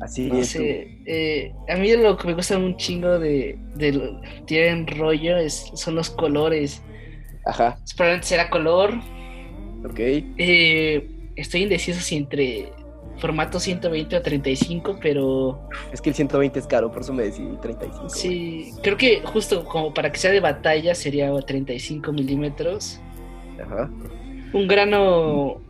[0.00, 0.26] así?
[0.28, 0.98] No sé.
[1.06, 4.12] eh, a mí lo que me gusta un chingo de, de
[4.46, 6.82] tienen rollo es, son los colores.
[7.46, 8.92] Ajá, Probablemente será color.
[9.88, 9.98] ok.
[9.98, 12.72] Eh, estoy indeciso si entre
[13.18, 15.58] formato 120 o 35, pero
[15.92, 17.98] Es que el 120 es caro, por eso me decidí 35.
[18.00, 18.10] güey.
[18.10, 23.00] sí, creo que justo como para que sea de batalla sería 35 milímetros.
[23.60, 23.90] Ajá,
[24.52, 25.60] Un grano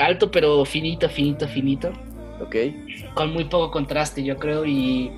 [0.00, 1.92] alto, pero finito, finito, finito.
[2.40, 2.56] ok.
[3.14, 5.10] Con muy poco contraste, yo creo, y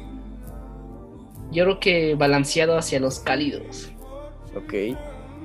[1.51, 3.90] yo creo que balanceado hacia los cálidos.
[4.57, 4.96] Ok,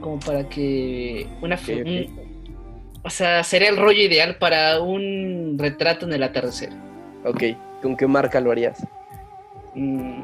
[0.02, 1.56] Como para que una...
[1.68, 2.26] un-
[3.04, 6.70] o sea, sería el rollo ideal para un retrato en el atardecer.
[7.24, 7.44] ok.
[7.84, 8.84] ¿Con qué marca lo harías?
[9.76, 10.22] Mm.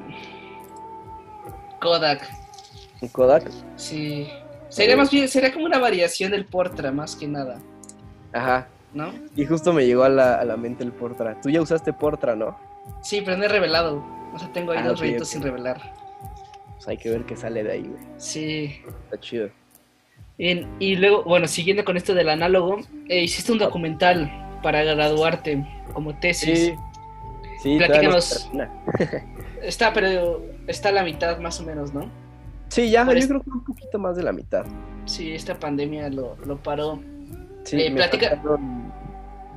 [1.80, 2.28] Kodak,
[3.02, 3.50] ¿Un Kodak?
[3.76, 4.28] sí.
[4.70, 7.60] Sería más bien, sería como una variación del Portra, más que nada,
[8.32, 8.68] Ajá.
[8.94, 9.12] ¿No?
[9.36, 11.40] Y justo me llegó a la, a la mente el Portra.
[11.42, 12.58] Tú ya usaste Portra, ¿no?
[13.02, 14.04] Sí, pero no he revelado.
[14.34, 15.34] O sea, tengo ahí Ah, dos ok, rollitos ok.
[15.34, 15.94] sin revelar.
[16.76, 18.04] Pues hay que ver qué sale de ahí, güey.
[18.18, 18.82] Sí.
[19.06, 19.50] Está chido.
[20.38, 22.78] Bien, y luego, bueno, siguiendo con esto del análogo,
[23.08, 24.32] eh, hiciste un documental
[24.64, 26.60] para graduarte como tesis.
[26.60, 26.76] Sí.
[27.62, 28.50] Sí, no Platícanos.
[29.62, 32.10] Está, pero está a la mitad más o menos, ¿no?
[32.70, 34.66] Sí, ya, Por yo creo que un poquito más de la mitad.
[35.06, 37.00] Sí, esta pandemia lo, lo paró.
[37.64, 38.92] Sí, Eh, me, platica- faltaron,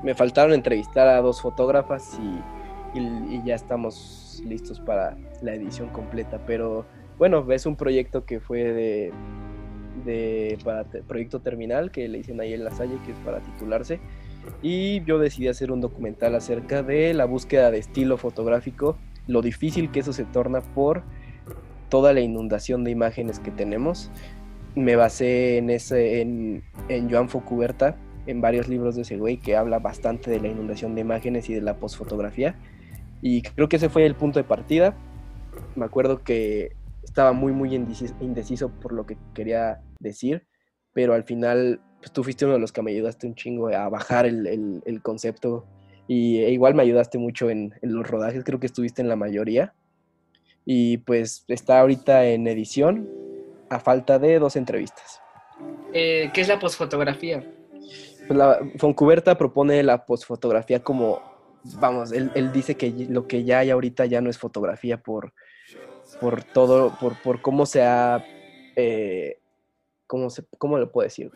[0.03, 2.19] me faltaron entrevistar a dos fotógrafas
[2.95, 6.39] y, y- y ya estamos listos para la edición completa.
[6.47, 6.85] Pero
[7.19, 9.13] bueno, es un proyecto que fue de,
[10.05, 13.41] de para te- proyecto terminal que le dicen ahí en la Salle, que es para
[13.41, 14.01] titularse.
[14.63, 19.91] Y yo decidí hacer un documental acerca de la búsqueda de estilo fotográfico, lo difícil
[19.91, 21.03] que eso se torna por
[21.89, 24.11] toda la inundación de imágenes que tenemos.
[24.75, 29.57] Me basé en ese, en, en Joan Focuberta, en varios libros de ese güey que
[29.57, 32.57] habla bastante de la inundación de imágenes y de la posfotografía.
[33.23, 34.97] Y creo que ese fue el punto de partida.
[35.77, 36.73] Me acuerdo que
[37.05, 40.47] estaba muy, muy indeci- indeciso por lo que quería decir,
[40.93, 43.89] pero al final pues, tú fuiste uno de los que me ayudaste un chingo a
[43.89, 45.67] bajar el, el- el concepto
[46.09, 49.17] y e igual me ayudaste mucho en, en los rodajes, creo que estuviste en la
[49.17, 49.73] mayoría.
[50.67, 53.09] Y pues está ahorita en edición
[53.75, 55.21] a falta de dos entrevistas.
[55.93, 57.45] Eh, ¿Qué es la posfotografía?
[58.27, 61.21] Pues la Foncuberta propone la posfotografía como,
[61.79, 65.33] vamos, él, él dice que lo que ya hay ahorita ya no es fotografía por,
[66.21, 68.25] por todo, por, por cómo se ha,
[68.77, 69.39] eh,
[70.07, 71.31] cómo, se, ¿cómo lo puedo decir?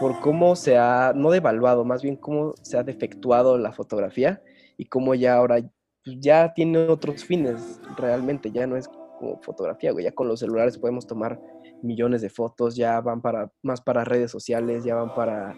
[0.00, 4.42] Por cómo se ha, no devaluado, más bien cómo se ha defectuado la fotografía
[4.76, 5.58] y cómo ya ahora
[6.04, 8.88] ya tiene otros fines realmente, ya no es
[9.22, 10.04] como fotografía, güey.
[10.04, 11.40] Ya con los celulares podemos tomar
[11.80, 15.56] millones de fotos, ya van para más para redes sociales, ya van para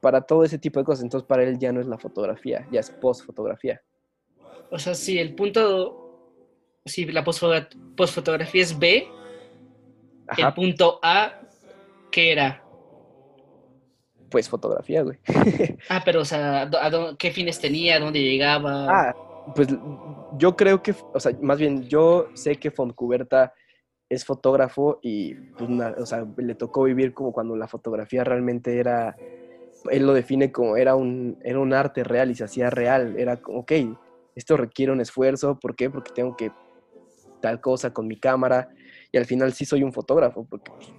[0.00, 1.02] para todo ese tipo de cosas.
[1.02, 3.80] Entonces, para él ya no es la fotografía, ya es post-fotografía.
[4.70, 5.96] O sea, sí, el punto,
[6.84, 9.08] sí, la postfoto- postfotografía es B,
[10.36, 11.32] el Ajá, punto A,
[12.12, 12.62] ¿qué era?
[14.30, 15.18] pues fotografía, güey.
[15.88, 17.96] Ah, pero, o sea, ¿a a ¿qué fines tenía?
[17.96, 18.86] ¿A ¿Dónde llegaba?
[18.88, 19.12] Ah,
[19.54, 19.68] pues
[20.30, 23.52] yo creo que, o sea, más bien yo sé que Fontcuberta
[24.08, 29.18] es fotógrafo y, pues, o sea, le tocó vivir como cuando la fotografía realmente era,
[29.90, 33.16] él lo define como era un, era un arte real y se hacía real.
[33.18, 33.72] Era como, ok,
[34.34, 35.90] esto requiere un esfuerzo, ¿por qué?
[35.90, 36.56] Porque tengo que
[37.40, 38.68] tal cosa con mi cámara
[39.12, 40.94] y al final sí soy un fotógrafo, porque pues,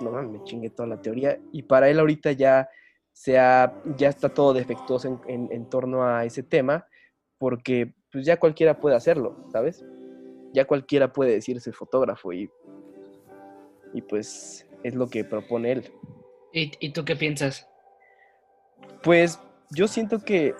[0.00, 1.38] no mames, me chingué toda la teoría.
[1.52, 2.68] Y para él ahorita ya,
[3.12, 6.86] sea, ya está todo defectuoso en, en- en torno a ese tema,
[7.38, 9.84] porque pues ya cualquiera puede hacerlo, ¿sabes?
[10.52, 12.50] Ya cualquiera puede decirse fotógrafo y,
[13.92, 15.92] y pues es lo que propone él.
[16.52, 17.68] ¿Y, y tú qué piensas?
[19.02, 19.38] Pues
[19.70, 20.54] yo siento que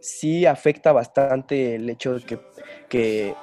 [0.00, 2.38] sí afecta bastante el hecho de que,
[2.88, 3.34] que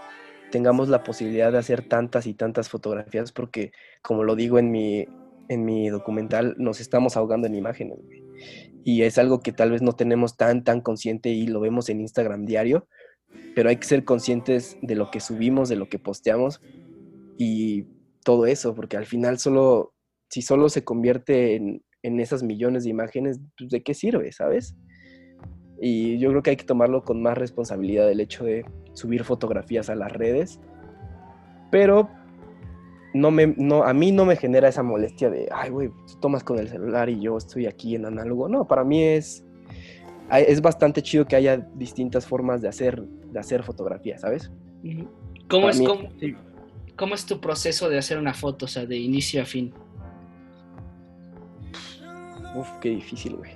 [0.51, 5.05] tengamos la posibilidad de hacer tantas y tantas fotografías, porque como lo digo en mi,
[5.49, 7.99] en mi documental, nos estamos ahogando en imágenes.
[8.83, 12.01] Y es algo que tal vez no tenemos tan, tan consciente y lo vemos en
[12.01, 12.87] Instagram diario,
[13.55, 16.61] pero hay que ser conscientes de lo que subimos, de lo que posteamos
[17.37, 17.85] y
[18.23, 19.93] todo eso, porque al final solo,
[20.29, 24.75] si solo se convierte en, en esas millones de imágenes, pues, ¿de qué sirve, sabes?
[25.81, 29.89] Y yo creo que hay que tomarlo con más responsabilidad el hecho de subir fotografías
[29.89, 30.59] a las redes,
[31.71, 32.09] pero
[33.13, 36.43] no me, no, a mí no me genera esa molestia de, ay, güey, tú tomas
[36.43, 38.49] con el celular y yo estoy aquí en análogo.
[38.49, 39.45] No, para mí es,
[40.31, 44.51] es bastante chido que haya distintas formas de hacer, de hacer fotografía, ¿sabes?
[45.47, 46.35] ¿Cómo Para es, mí- cómo, sí.
[46.97, 49.73] cómo es tu proceso de hacer una foto, o sea, de inicio a fin?
[52.55, 53.51] Uf, qué difícil, güey.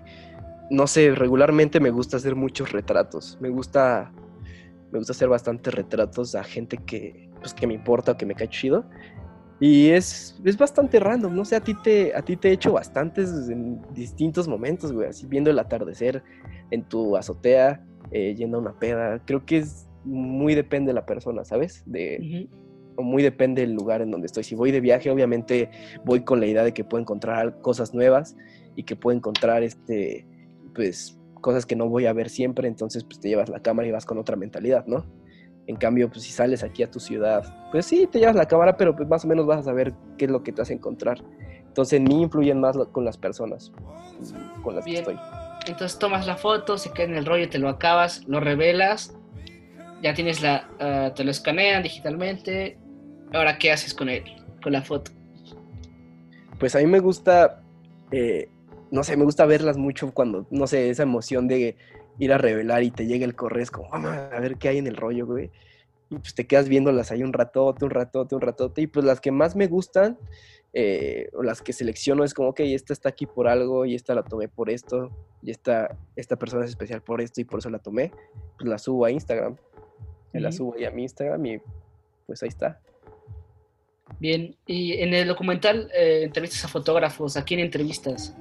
[0.69, 3.37] No sé, regularmente me gusta hacer muchos retratos.
[3.39, 4.11] Me gusta,
[4.91, 8.35] me gusta hacer bastantes retratos a gente que, pues, que me importa o que me
[8.35, 8.85] cae chido.
[9.59, 12.73] Y es, es bastante random, no sé, a ti te, a ti te he hecho
[12.73, 16.21] bastantes en distintos momentos, güey, así viendo el atardecer
[16.69, 19.19] en tu azotea, eh, yendo a una peda.
[19.25, 21.83] Creo que es muy depende de la persona, ¿sabes?
[21.85, 22.47] De,
[22.95, 24.43] o muy depende del lugar en donde estoy.
[24.43, 25.69] Si voy de viaje, obviamente
[26.05, 28.35] voy con la idea de que puedo encontrar cosas nuevas
[28.75, 30.27] y que puedo encontrar este,
[30.75, 33.91] pues, cosas que no voy a ver siempre, entonces pues te llevas la cámara y
[33.91, 35.05] vas con otra mentalidad, ¿no?
[35.67, 38.77] En cambio, pues si sales aquí a tu ciudad, pues sí, te llevas la cámara,
[38.77, 40.73] pero pues más o menos vas a saber qué es lo que te vas a
[40.73, 41.21] encontrar.
[41.67, 43.71] Entonces en mí influyen más lo- con las personas
[44.63, 45.03] con las Bien.
[45.05, 45.19] que estoy.
[45.67, 49.13] Entonces tomas la foto, se queda en el rollo, te lo acabas, lo revelas,
[50.01, 52.77] ya tienes la, ah, te lo escanean digitalmente.
[53.33, 54.23] Ahora, ¿qué haces con él,
[54.63, 55.11] con la foto?
[56.59, 57.61] Pues a mí me gusta,
[58.11, 58.49] eh,
[58.89, 61.75] no sé, me gusta verlas mucho cuando, no sé, esa emoción de
[62.19, 64.77] ir a revelar y te llega el correo, es como, vamos a ver qué hay
[64.77, 65.51] en el rollo, güey.
[66.09, 68.81] Y pues te quedas viéndolas ahí un ratote, un ratote, un ratote.
[68.81, 70.17] Y pues las que más me gustan,
[70.73, 74.15] eh, o las que selecciono, es como, ok, esta está aquí por algo, y esta
[74.15, 77.69] la tomé por esto, y esta, esta persona es especial por esto, y por eso
[77.69, 78.11] la tomé.
[78.57, 79.57] Pues la subo a Instagram.
[80.39, 81.61] La subo ahí a mi Instagram y
[82.25, 82.79] pues ahí está.
[84.19, 88.35] Bien, y en el documental eh, entrevistas a fotógrafos, ¿a quién entrevistas?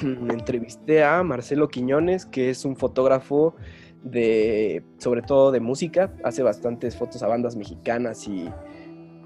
[0.30, 3.54] entrevisté a Marcelo Quiñones, que es un fotógrafo
[4.02, 8.48] de, sobre todo de música, hace bastantes fotos a bandas mexicanas y,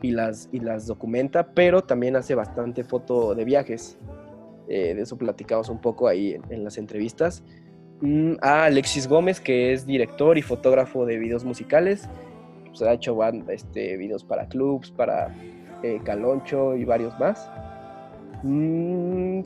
[0.02, 3.98] y las, y las documenta, pero también hace bastante foto de viajes.
[4.68, 7.42] Eh, de eso platicamos un poco ahí en, las entrevistas.
[8.00, 12.08] Mm, a Alexis Gómez, que es director y fotógrafo de videos musicales.
[12.66, 15.34] Pues, ha hecho este, videos para clubs, para
[15.82, 17.50] eh, Caloncho y varios más.
[18.42, 19.42] Mm,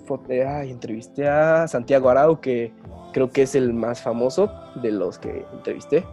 [0.46, 2.72] ay, entrevisté a Santiago Arau, que
[3.12, 4.50] creo que es el más famoso
[4.82, 6.04] de los que entrevisté.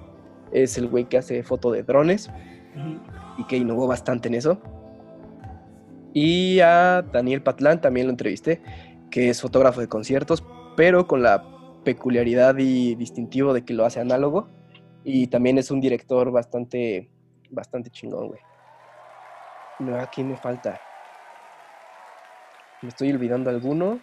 [0.51, 2.29] Es el güey que hace foto de drones
[3.37, 4.59] y que innovó bastante en eso.
[6.13, 8.61] Y a Daniel Patlán también lo entrevisté,
[9.09, 10.43] que es fotógrafo de conciertos,
[10.75, 11.43] pero con la
[11.83, 14.49] peculiaridad y distintivo de que lo hace análogo.
[15.03, 17.09] Y también es un director bastante,
[17.49, 18.39] bastante chingón, güey.
[19.79, 20.79] No, ¿a quién me falta?
[22.81, 23.99] ¿Me estoy olvidando alguno?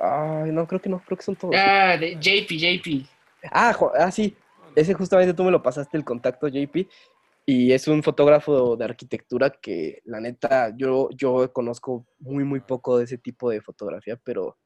[0.00, 1.54] Ay, no, creo que no, creo que son todos.
[1.56, 3.06] Ah, de JP, JP.
[3.50, 4.34] Ah, ah, sí.
[4.74, 6.88] Ese justamente tú me lo pasaste el contacto, JP.
[7.44, 12.98] Y es un fotógrafo de arquitectura que, la neta, yo, yo conozco muy, muy poco
[12.98, 14.58] de ese tipo de fotografía, pero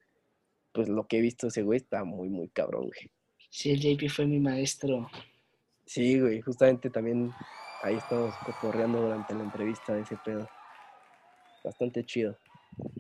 [0.72, 3.10] pues lo que he visto ese güey está muy, muy cabrón, güey.
[3.48, 5.08] Sí, el JP fue mi maestro.
[5.86, 7.32] Sí, güey, justamente también
[7.82, 10.46] ahí estamos cotorreando durante la entrevista de ese pedo.
[11.66, 12.38] Bastante chido.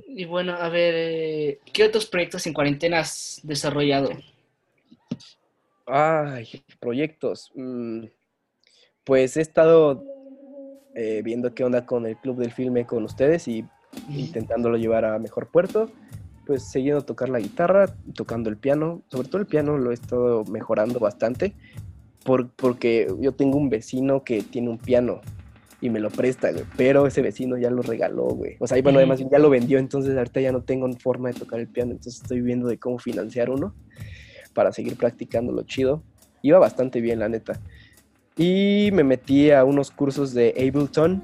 [0.08, 4.10] Y bueno, a ver, eh, ¿qué otros proyectos en cuarentena has desarrollado?
[5.86, 6.48] Ay,
[6.80, 7.52] proyectos.
[7.54, 8.06] mm,
[9.04, 10.04] Pues he estado
[10.96, 13.64] eh, viendo qué onda con el Club del Filme con ustedes y
[14.08, 15.88] intentándolo llevar a mejor puerto.
[16.44, 19.02] Pues siguiendo tocar la guitarra, tocando el piano.
[19.08, 21.54] Sobre todo el piano lo he estado mejorando bastante.
[22.24, 25.20] por- porque yo tengo un vecino que tiene un piano
[25.80, 26.64] y me lo presta, güey.
[26.76, 28.56] Pero ese vecino ya lo regaló, güey.
[28.60, 31.38] O sea, y bueno, además ya lo vendió, entonces ahorita ya no tengo forma de
[31.38, 31.92] tocar el piano.
[31.92, 33.74] Entonces estoy viendo de cómo financiar uno
[34.54, 36.02] para seguir practicando lo chido.
[36.42, 37.60] Iba bastante bien, la neta.
[38.36, 41.22] Y me metí a unos cursos de Ableton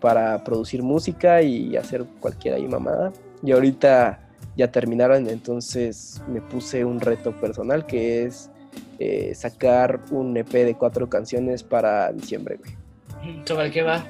[0.00, 3.12] para producir música y hacer cualquier ahí mamada.
[3.42, 4.20] Y ahorita
[4.56, 8.50] ya terminaron, entonces me puse un reto personal que es
[8.98, 12.83] eh, sacar un EP de cuatro canciones para diciembre, güey.
[13.46, 14.06] ¿Sobre qué va?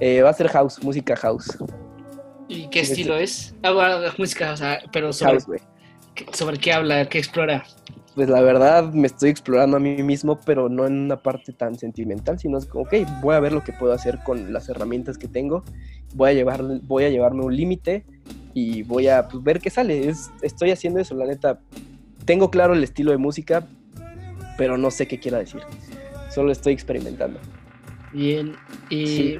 [0.00, 1.56] Eh, va a ser house, música house.
[2.48, 3.54] ¿Y qué estilo es?
[3.62, 5.46] Ah, bueno, música, o sea, pero sobre, House,
[6.32, 7.06] ¿sobre qué habla?
[7.08, 7.64] ¿Qué explora?
[8.14, 11.76] Pues la verdad me estoy explorando a mí mismo, pero no en una parte tan
[11.76, 15.18] sentimental, sino es como, ok, voy a ver lo que puedo hacer con las herramientas
[15.18, 15.64] que tengo,
[16.14, 18.04] voy a, llevar, voy a llevarme un límite
[18.52, 20.08] y voy a pues, ver qué sale.
[20.08, 21.58] Es- estoy haciendo eso, la neta.
[22.24, 23.66] Tengo claro el estilo de música,
[24.56, 25.62] pero no sé qué quiera decir.
[26.32, 27.40] Solo estoy experimentando.
[28.14, 28.56] Bien.
[28.88, 29.06] Y.
[29.06, 29.38] Sí.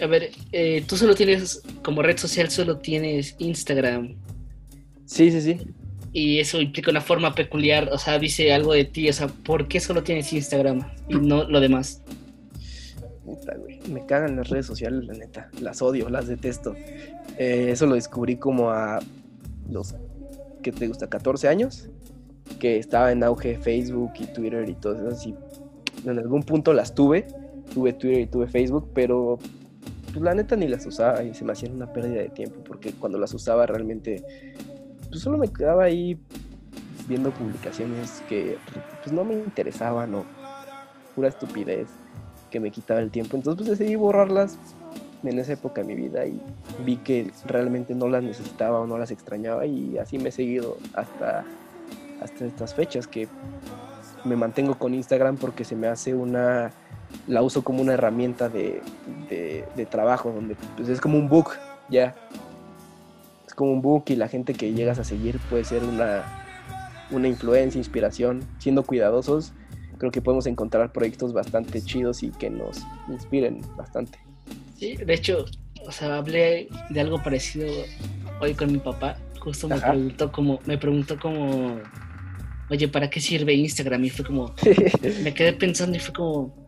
[0.00, 4.16] A ver, eh, tú solo tienes, como red social, solo tienes Instagram.
[5.04, 5.60] Sí, sí, sí.
[6.12, 9.68] Y eso implica una forma peculiar, o sea, dice algo de ti, o sea, ¿por
[9.68, 12.02] qué solo tienes Instagram y no lo demás?
[13.24, 13.80] Puta, güey.
[13.88, 15.50] Me cagan las redes sociales, la neta.
[15.60, 16.74] Las odio, las detesto.
[17.38, 19.00] Eh, eso lo descubrí como a
[19.70, 19.94] los,
[20.62, 21.08] ¿qué te gusta?
[21.08, 21.88] 14 años.
[22.58, 25.28] Que estaba en auge Facebook y Twitter y todo eso.
[25.28, 27.26] Y en algún punto las tuve.
[27.72, 29.38] Tuve Twitter y tuve Facebook, pero
[30.12, 32.92] pues la neta ni las usaba y se me hacían una pérdida de tiempo porque
[32.92, 34.22] cuando las usaba realmente
[35.08, 36.18] pues solo me quedaba ahí
[37.08, 38.58] viendo publicaciones que
[39.02, 40.24] pues no me interesaban o
[41.14, 41.88] pura estupidez
[42.50, 43.36] que me quitaba el tiempo.
[43.36, 44.58] Entonces pues decidí borrarlas
[45.22, 46.40] en esa época de mi vida y
[46.84, 50.76] vi que realmente no las necesitaba o no las extrañaba y así me he seguido
[50.94, 51.44] hasta,
[52.20, 53.28] hasta estas fechas que
[54.24, 56.72] me mantengo con Instagram porque se me hace una
[57.26, 58.82] la uso como una herramienta de,
[59.28, 61.52] de, de trabajo donde pues, es como un book
[61.88, 62.14] ya
[63.46, 66.24] es como un book y la gente que llegas a seguir puede ser una,
[67.10, 69.52] una influencia, inspiración siendo cuidadosos
[70.02, 74.18] creo que podemos encontrar proyectos bastante chidos y que nos inspiren bastante.
[74.76, 75.44] Sí, de hecho,
[75.86, 77.68] o sea, hablé de algo parecido
[78.40, 79.16] hoy con mi papá.
[79.38, 79.92] Justo me Ajá.
[79.92, 81.78] preguntó como, me preguntó como,
[82.68, 84.04] oye, ¿para qué sirve Instagram?
[84.04, 84.52] Y fue como,
[85.22, 86.61] me quedé pensando y fue como,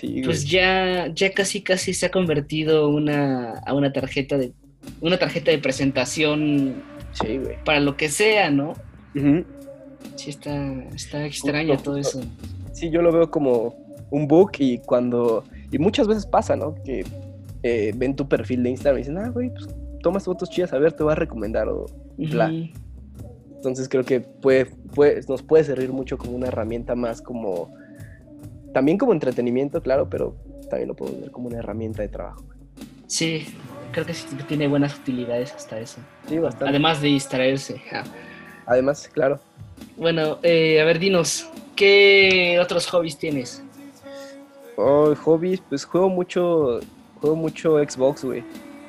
[0.00, 4.52] sí, pues ya, ya casi casi se ha convertido una, a una tarjeta de,
[5.00, 6.82] una tarjeta de presentación
[7.12, 7.56] Sí, güey.
[7.64, 8.74] para lo que sea, ¿no?
[10.16, 12.20] Sí, está, está extraño Justo, todo justo.
[12.20, 12.28] eso.
[12.72, 13.74] Sí, yo lo veo como
[14.10, 15.44] un book y cuando...
[15.70, 16.74] Y muchas veces pasa, ¿no?
[16.84, 17.04] Que
[17.62, 19.68] eh, ven tu perfil de Instagram y dicen, ah, güey, pues
[20.02, 22.52] tomas fotos chidas, a ver, te voy a recomendar o bla.
[23.56, 27.74] Entonces creo que puede, puede- nos puede servir mucho como una herramienta más como...
[28.72, 30.36] También como entretenimiento, claro, pero
[30.68, 32.44] también lo podemos ver como una herramienta de trabajo.
[33.06, 33.46] Sí,
[33.92, 35.98] creo que sí tiene buenas utilidades hasta eso.
[36.28, 36.68] Sí, bastante.
[36.68, 37.80] Además de distraerse.
[38.66, 39.40] Además, claro.
[39.96, 43.62] Bueno, eh, a ver, dinos, ¿qué otros hobbies tienes?
[44.76, 46.80] Oh, hobbies, pues juego mucho,
[47.20, 48.44] juego mucho Xbox, güey.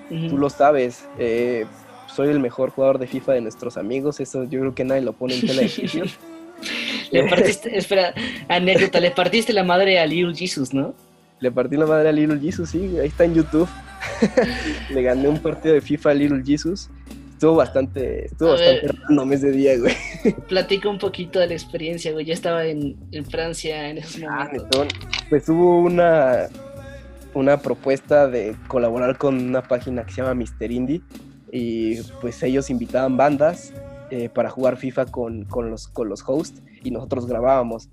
[0.10, 1.06] Tú lo sabes.
[1.18, 1.66] eh,
[2.08, 4.20] soy el mejor jugador de FIFA de nuestros amigos.
[4.20, 6.04] Eso yo creo que nadie lo pone en tela de juicio.
[7.12, 8.14] Le partiste, espera,
[8.48, 10.94] anécdota, le partiste la madre a Little Jesus, ¿no?
[11.40, 13.68] Le partí la madre a Little Jesus, sí, ahí está en YouTube.
[14.90, 16.90] Le gané un partido de FIFA a Little Jesus.
[17.34, 18.96] Estuvo bastante, estuvo A bastante ver.
[19.08, 19.96] random ese día, güey.
[20.50, 22.26] Platica un poquito de la experiencia, güey.
[22.26, 24.64] Yo estaba en, en Francia en esos Ah, momentos.
[24.66, 24.88] netón.
[25.30, 26.48] Pues hubo una,
[27.34, 30.70] una propuesta de colaborar con una página que se llama Mr.
[30.72, 31.02] Indie
[31.52, 33.74] y pues ellos invitaban bandas
[34.12, 37.90] eh, para jugar FIFA con, con los, con los hosts y nosotros grabábamos.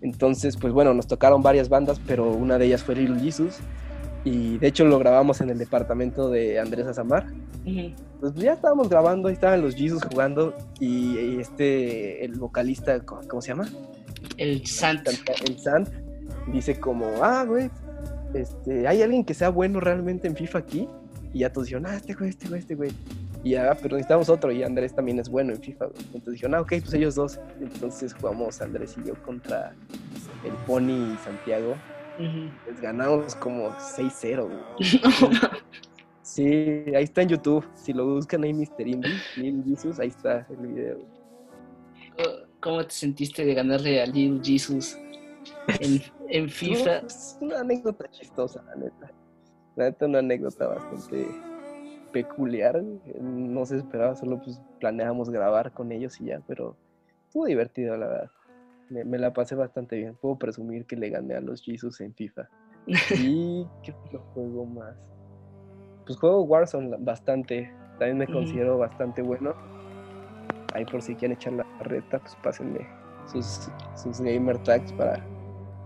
[0.00, 3.58] Entonces, pues bueno, nos tocaron varias bandas, pero una de ellas fue Little Jesus
[4.24, 7.26] y de hecho lo grabamos en el departamento de Andrés Azamar.
[8.20, 13.20] Pues ya estábamos grabando, ahí estaban los Jesus jugando y, y este, el vocalista, ¿cómo
[13.28, 13.68] cómo se llama?
[14.36, 15.06] El Sant.
[15.06, 15.88] el Sant
[16.52, 17.70] dice como, ah, güey,
[18.34, 20.88] este, ¿hay alguien que sea bueno realmente en FIFA aquí?
[21.32, 22.90] Y ya todos dijeron, ah, este güey, este güey, este güey.
[23.44, 25.98] Y ya, pero necesitamos otro, y Andrés también es bueno en FIFA, güey.
[26.06, 27.40] Entonces dijeron, ah, ok, pues ellos dos.
[27.60, 29.74] Entonces jugamos Andrés y yo contra
[30.44, 31.74] el Pony y Santiago.
[32.18, 32.50] Ujú.
[32.70, 34.58] Les ganamos como 6-0, güey.
[35.22, 35.50] No, ma-
[36.24, 36.44] Sí,
[36.94, 37.66] ahí está en YouTube.
[37.74, 38.86] Si lo buscan ahí, Mr.
[38.86, 40.98] Indy, Lil Jesus, ahí está el video.
[42.60, 44.96] ¿Cómo te sentiste de ganarle a Lil Jesus
[45.80, 47.00] en, en FIFA?
[47.02, 49.10] No, Es una anécdota chistosa, la neta.
[49.74, 51.26] La neta, una anécdota bastante
[52.12, 52.82] peculiar.
[53.20, 56.76] No se esperaba, solo pues planeábamos grabar con ellos y ya, pero
[57.26, 58.30] estuvo divertido, la verdad.
[58.90, 60.14] Me, me la pasé bastante bien.
[60.20, 62.48] Puedo presumir que le gané a los Jesus en FIFA.
[63.16, 63.94] ¿Y qué
[64.34, 64.96] juego más?
[66.06, 67.70] Pues juego Warzone bastante.
[67.98, 68.34] También me Ujú.
[68.34, 69.54] considero bastante bueno.
[70.74, 72.86] Ahí por si quieren echar la reta, pues pásenme
[73.30, 75.22] sus, sus gamer tags para,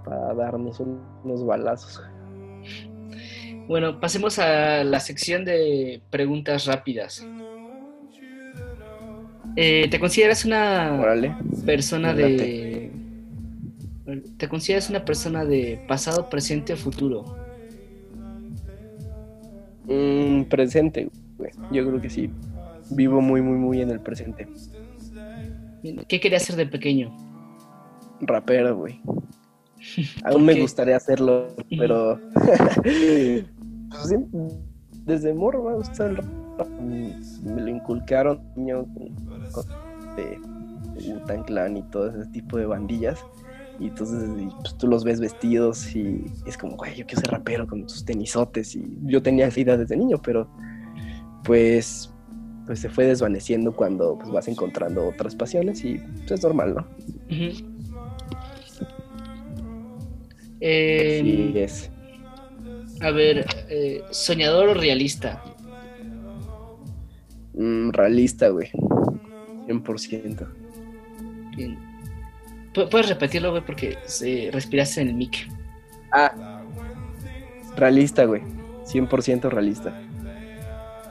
[0.04, 2.02] para darnos un- unos balazos.
[3.68, 7.26] Bueno, pasemos a la sección de preguntas rápidas.
[9.56, 11.02] Eh, ¿Te consideras una
[11.64, 12.92] persona de...
[14.36, 17.36] ¿Te consideras una persona de pasado, presente o futuro?
[19.86, 21.50] Mm, presente, güey.
[21.72, 22.30] Yo creo que sí.
[22.90, 24.46] Vivo muy, muy, muy en el presente.
[26.06, 27.16] ¿Qué querías hacer de pequeño?
[28.20, 29.00] Rapero, güey.
[30.24, 32.20] Aún me gustaría hacerlo, pero.
[33.90, 34.14] pues,
[35.04, 36.26] desde morro me gusta el rap.
[36.80, 39.14] Me lo inculcaron niño con,
[39.52, 39.66] con
[40.16, 40.38] de,
[40.94, 43.24] de Wu-Tang Clan y todo ese tipo de bandillas.
[43.78, 47.30] Y entonces y, pues, tú los ves vestidos y es como, güey, yo quiero ser
[47.30, 48.74] rapero con sus tenisotes.
[48.74, 50.48] Y yo tenía esa idea desde niño, pero
[51.44, 52.10] pues,
[52.66, 56.86] pues se fue desvaneciendo cuando pues, vas encontrando otras pasiones y pues, es normal, ¿no?
[60.60, 61.90] Eh, Sí, es.
[63.00, 65.42] A ver, eh, ¿soñador o realista?
[67.54, 68.70] Mm, realista, güey.
[69.66, 70.46] 100%.
[71.56, 71.78] Bien.
[72.72, 73.64] Pu- ¿Puedes repetirlo, güey?
[73.64, 75.48] Porque se respiraste en el mic.
[76.12, 76.32] Ah,
[77.76, 78.42] realista, güey.
[78.84, 79.98] 100% realista.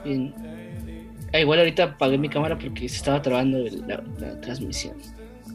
[0.04, 0.34] Bien.
[1.32, 4.96] Ah, igual ahorita apagué mi cámara porque se estaba trabando la transmisión.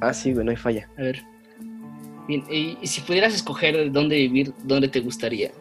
[0.01, 0.89] Ah, sí, güey, no hay falla.
[0.97, 1.23] A ver.
[2.27, 5.51] Bien, y, y si pudieras escoger dónde vivir, ¿dónde te gustaría?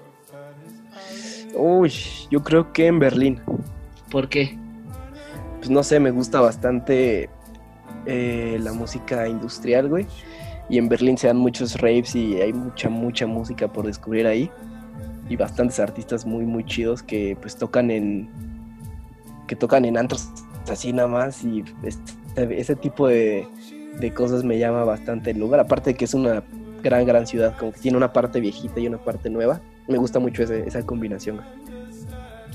[1.55, 1.93] Uy,
[2.31, 3.41] yo creo que en Berlín.
[4.11, 4.57] ¿Por qué?
[5.59, 7.29] Pues no sé, me gusta bastante
[8.07, 10.07] eh, la música industrial, güey.
[10.69, 14.51] Y en Berlín se dan muchos raves y hay mucha, mucha música por descubrir ahí.
[15.29, 18.29] Y bastantes artistas muy, muy chidos que pues tocan en.
[19.47, 20.29] que tocan en antros
[20.71, 21.45] así nada más.
[21.45, 23.47] Y este- ese tipo de,
[23.99, 25.61] de cosas me llama bastante el lugar.
[25.61, 26.43] Aparte de que es una
[26.83, 29.61] gran, gran ciudad, como que tiene una parte viejita y una parte nueva.
[29.91, 31.41] Me gusta mucho ese- esa combinación.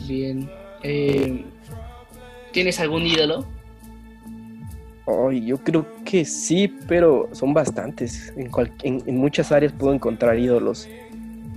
[0.08, 0.50] Bien.
[0.84, 1.44] Eh,
[2.54, 3.46] ¿Tienes algún ídolo?
[5.06, 8.34] Ay, yo creo que sí, pero son bastantes.
[8.38, 10.88] En, cual- en, en muchas áreas puedo encontrar ídolos.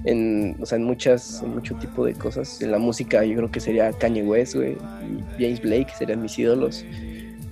[0.05, 2.61] En, o sea, en muchas, en mucho tipo de cosas.
[2.61, 6.39] En la música yo creo que sería Kanye West, güey, y James Blake serían mis
[6.39, 6.85] ídolos.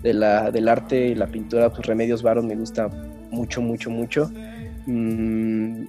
[0.02, 2.88] De la, del arte y la pintura, pues Remedios Varo me gusta
[3.30, 4.30] mucho, mucho, mucho.
[4.86, 5.84] Mm,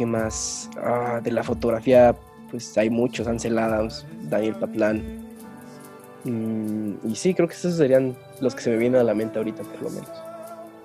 [0.00, 0.70] ¿Qué más?
[0.82, 2.16] Ah, de la fotografía,
[2.50, 3.26] pues hay muchos.
[3.26, 5.28] Ansel Adams, Daniel Patlán.
[6.24, 9.36] Mm, y sí, creo que esos serían los que se me vienen a la mente
[9.36, 10.08] ahorita, por lo menos.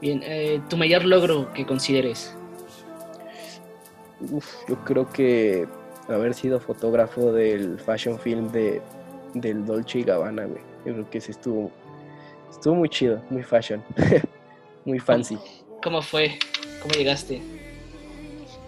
[0.01, 2.36] Bien, eh, tu mayor logro que consideres.
[4.32, 5.66] Uf, yo creo que
[6.09, 8.82] haber sido fotógrafo del fashion film de,
[9.34, 10.61] del Dolce y Gabbana, güey.
[10.86, 11.72] Yo creo que sí estuvo,
[12.51, 13.82] estuvo muy chido, muy fashion,
[14.84, 15.38] muy fancy.
[15.82, 16.38] ¿Cómo fue?
[16.82, 17.64] ¿Cómo llegaste?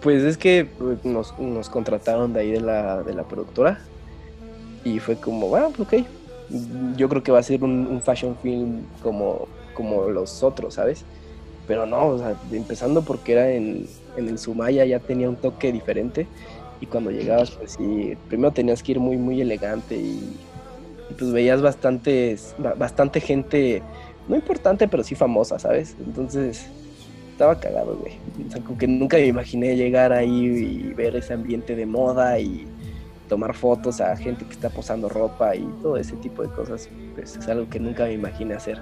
[0.00, 1.32] Pues es que pues, nos,
[1.70, 3.80] contrataron de ahí de la, de la productora
[4.84, 5.94] y fue como, bueno, ok,
[6.96, 11.04] yo creo que va a ser un, fashion film como, como los otros, ¿sabes?
[11.66, 12.16] Pero no,
[12.52, 13.86] empezando porque era en,
[14.16, 16.30] en el Sumaya ya tenía un toque diferente
[16.80, 20.40] y cuando llegabas, pues sí, primero tenías que ir muy, muy elegante y,
[21.08, 23.82] y pues veías bastantes, ba- bastante gente,
[24.26, 25.96] no importante, pero sí famosa, ¿sabes?
[25.98, 26.74] Entonces
[27.38, 28.14] estaba cagado, güey.
[28.48, 32.40] O sea, como que nunca me imaginé llegar ahí y ver ese ambiente de moda
[32.40, 32.66] y
[33.28, 36.88] tomar fotos a gente que está posando ropa y todo ese tipo de cosas.
[37.14, 38.80] Pues es algo que nunca me imaginé hacer.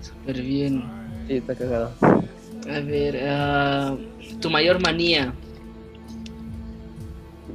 [0.00, 0.82] Súper bien.
[1.28, 1.90] Sí, está cagado.
[2.00, 3.96] A ver, ah,
[4.40, 5.34] tu mayor manía.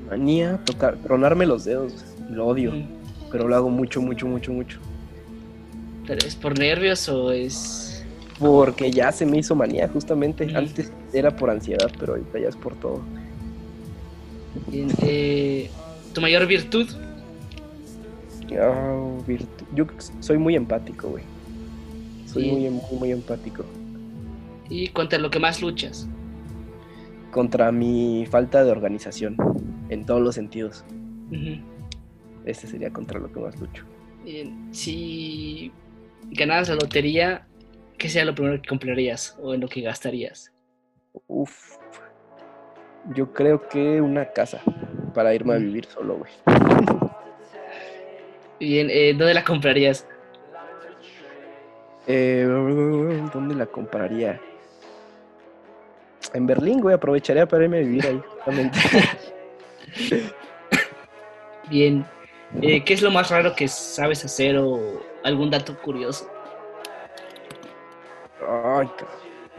[0.07, 2.05] Manía, tocar, tronarme los dedos.
[2.29, 2.85] Lo odio, Mm,
[3.31, 4.77] pero lo hago mucho, mucho, mucho, mucho.
[6.05, 7.94] ¿pero ¿Es por nervios o es...?
[8.39, 10.53] Porque ya se me hizo manía, justamente.
[10.55, 13.01] Antes era por ansiedad, pero ahorita ya es por todo.
[14.67, 15.69] Bien, eh,
[16.13, 16.87] tu mayor virtud.
[18.59, 19.85] Ah, virtu- Yo
[20.19, 21.23] soy muy empático, güey.
[22.27, 22.51] Soy Sí.
[22.51, 23.63] muy, muy, muy empático.
[24.69, 26.07] Y contra lo que más luchas.
[27.31, 29.35] contra mi falta de organización
[29.89, 30.85] en todos los sentidos.
[31.29, 31.59] Ujú.
[32.45, 33.83] Este sería contra lo que más lucho.
[34.23, 35.69] Bien, Si
[36.31, 37.45] ganaras la lotería,
[37.97, 40.51] ¿qué sería lo primero que comprarías o en lo que gastarías?
[41.27, 41.77] Uf.
[43.13, 44.61] Yo creo que una casa
[45.13, 46.31] para irme a vivir solo, güey.
[48.59, 50.07] Bien, eh, ¿dónde la comprarías?
[52.07, 52.45] Eh,
[53.33, 54.39] ¿Dónde la compraría?
[56.33, 56.95] En Berlín, güey.
[56.95, 58.79] Aprovecharía para irme a vivir ahí, justamente.
[61.69, 62.05] Bien,
[62.61, 66.29] eh, ¿qué es lo más raro que sabes hacer o algún dato curioso?
[68.77, 68.89] Ay,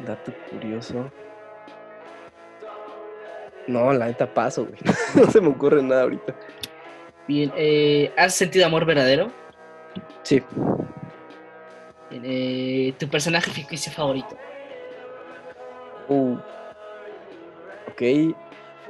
[0.05, 1.11] dato curioso.
[3.67, 4.79] No, la neta paso, güey.
[5.15, 6.35] No se me ocurre nada ahorita.
[7.27, 9.33] Bien, eh, ¿has sentido amor verdadero?
[10.23, 10.43] Sí.
[12.11, 14.37] Bien, eh, ¿Tu personaje ficticio favorito?
[16.09, 16.37] Uh.
[17.91, 18.03] Ok.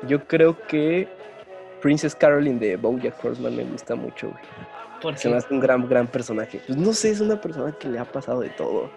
[0.07, 1.09] Yo creo que
[1.81, 4.43] Princess Caroline de Bojack Horseman me gusta mucho, güey.
[5.01, 5.39] ¿Por Se me qué?
[5.39, 6.61] hace un gran, gran personaje.
[6.67, 8.91] Pues no sé, es una persona que le ha pasado de todo,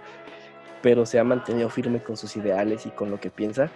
[0.82, 3.69] pero se ha mantenido firme con sus ideales y con lo que piensa.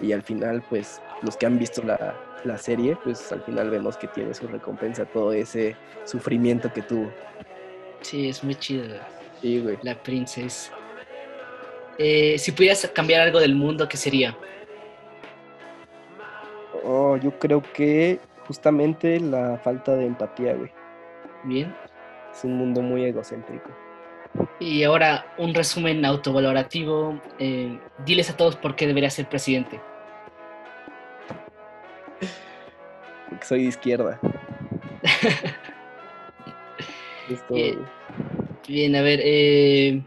[0.00, 3.96] Y al final, pues, los que han visto la, la serie, pues al final vemos
[3.96, 7.10] que tiene su recompensa todo ese sufrimiento que tuvo.
[8.00, 9.06] Sí, es muy chida
[9.40, 9.78] Sí, güey.
[9.82, 10.72] la princesa.
[11.98, 14.36] Eh, si pudieras cambiar algo del mundo, ¿qué sería?
[16.82, 20.72] Oh, yo creo que justamente la falta de empatía, güey.
[21.44, 21.74] Bien.
[22.32, 23.70] Es un mundo muy egocéntrico.
[24.60, 27.20] Y ahora un resumen autovalorativo.
[27.38, 29.80] eh, diles a todos por qué debería ser presidente.
[33.28, 34.20] Porque soy de izquierda.
[37.48, 37.78] Güey.
[38.66, 40.02] Bien, a ver, eh,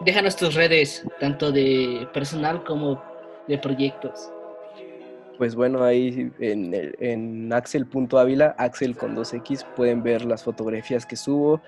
[0.00, 3.02] déjanos tus redes, tanto de personal como
[3.46, 4.30] de proyectos.
[5.40, 11.62] Pues bueno, ahí en, en axel.ávila, axel con 2x, pueden ver las fotografías que subo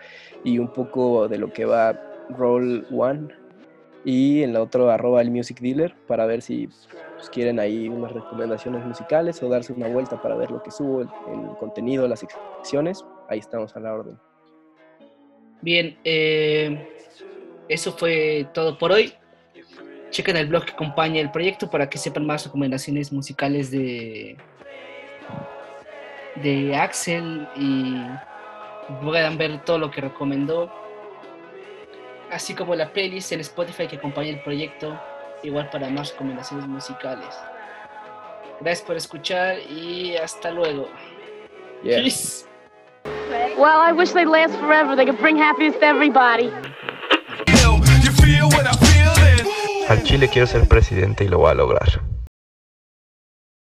[0.45, 1.99] y un poco de lo que va
[2.29, 3.29] Roll One.
[4.05, 8.13] Y en la otra, arroba el Music Dealer, para ver si pues, quieren ahí unas
[8.13, 12.21] recomendaciones musicales o darse una vuelta para ver lo que subo, el, el contenido, las
[12.21, 13.03] secciones.
[13.31, 14.19] Ahí estamos a la orden.
[15.63, 16.91] Bien, eh,
[17.71, 19.15] eso fue todo por hoy.
[20.13, 24.37] Chequen el blog que acompaña el proyecto para que sepan más recomendaciones musicales de,
[26.37, 27.97] de Axel y
[29.03, 30.71] puedan ver todo lo que recomendó.
[32.31, 35.01] Así como la playlist en Spotify que acompaña el proyecto,
[35.43, 37.35] igual para más recomendaciones musicales.
[38.61, 40.89] Gracias por escuchar y hasta luego.
[41.83, 42.03] Yeah.
[42.03, 42.47] Peace.
[43.57, 44.95] Well, I wish they'd last forever.
[44.95, 46.53] They could bring happiness to everybody.
[47.47, 48.92] You feel what I feel then?
[49.89, 52.12] Al Chile quiero ser presidente y lo voy a lograr.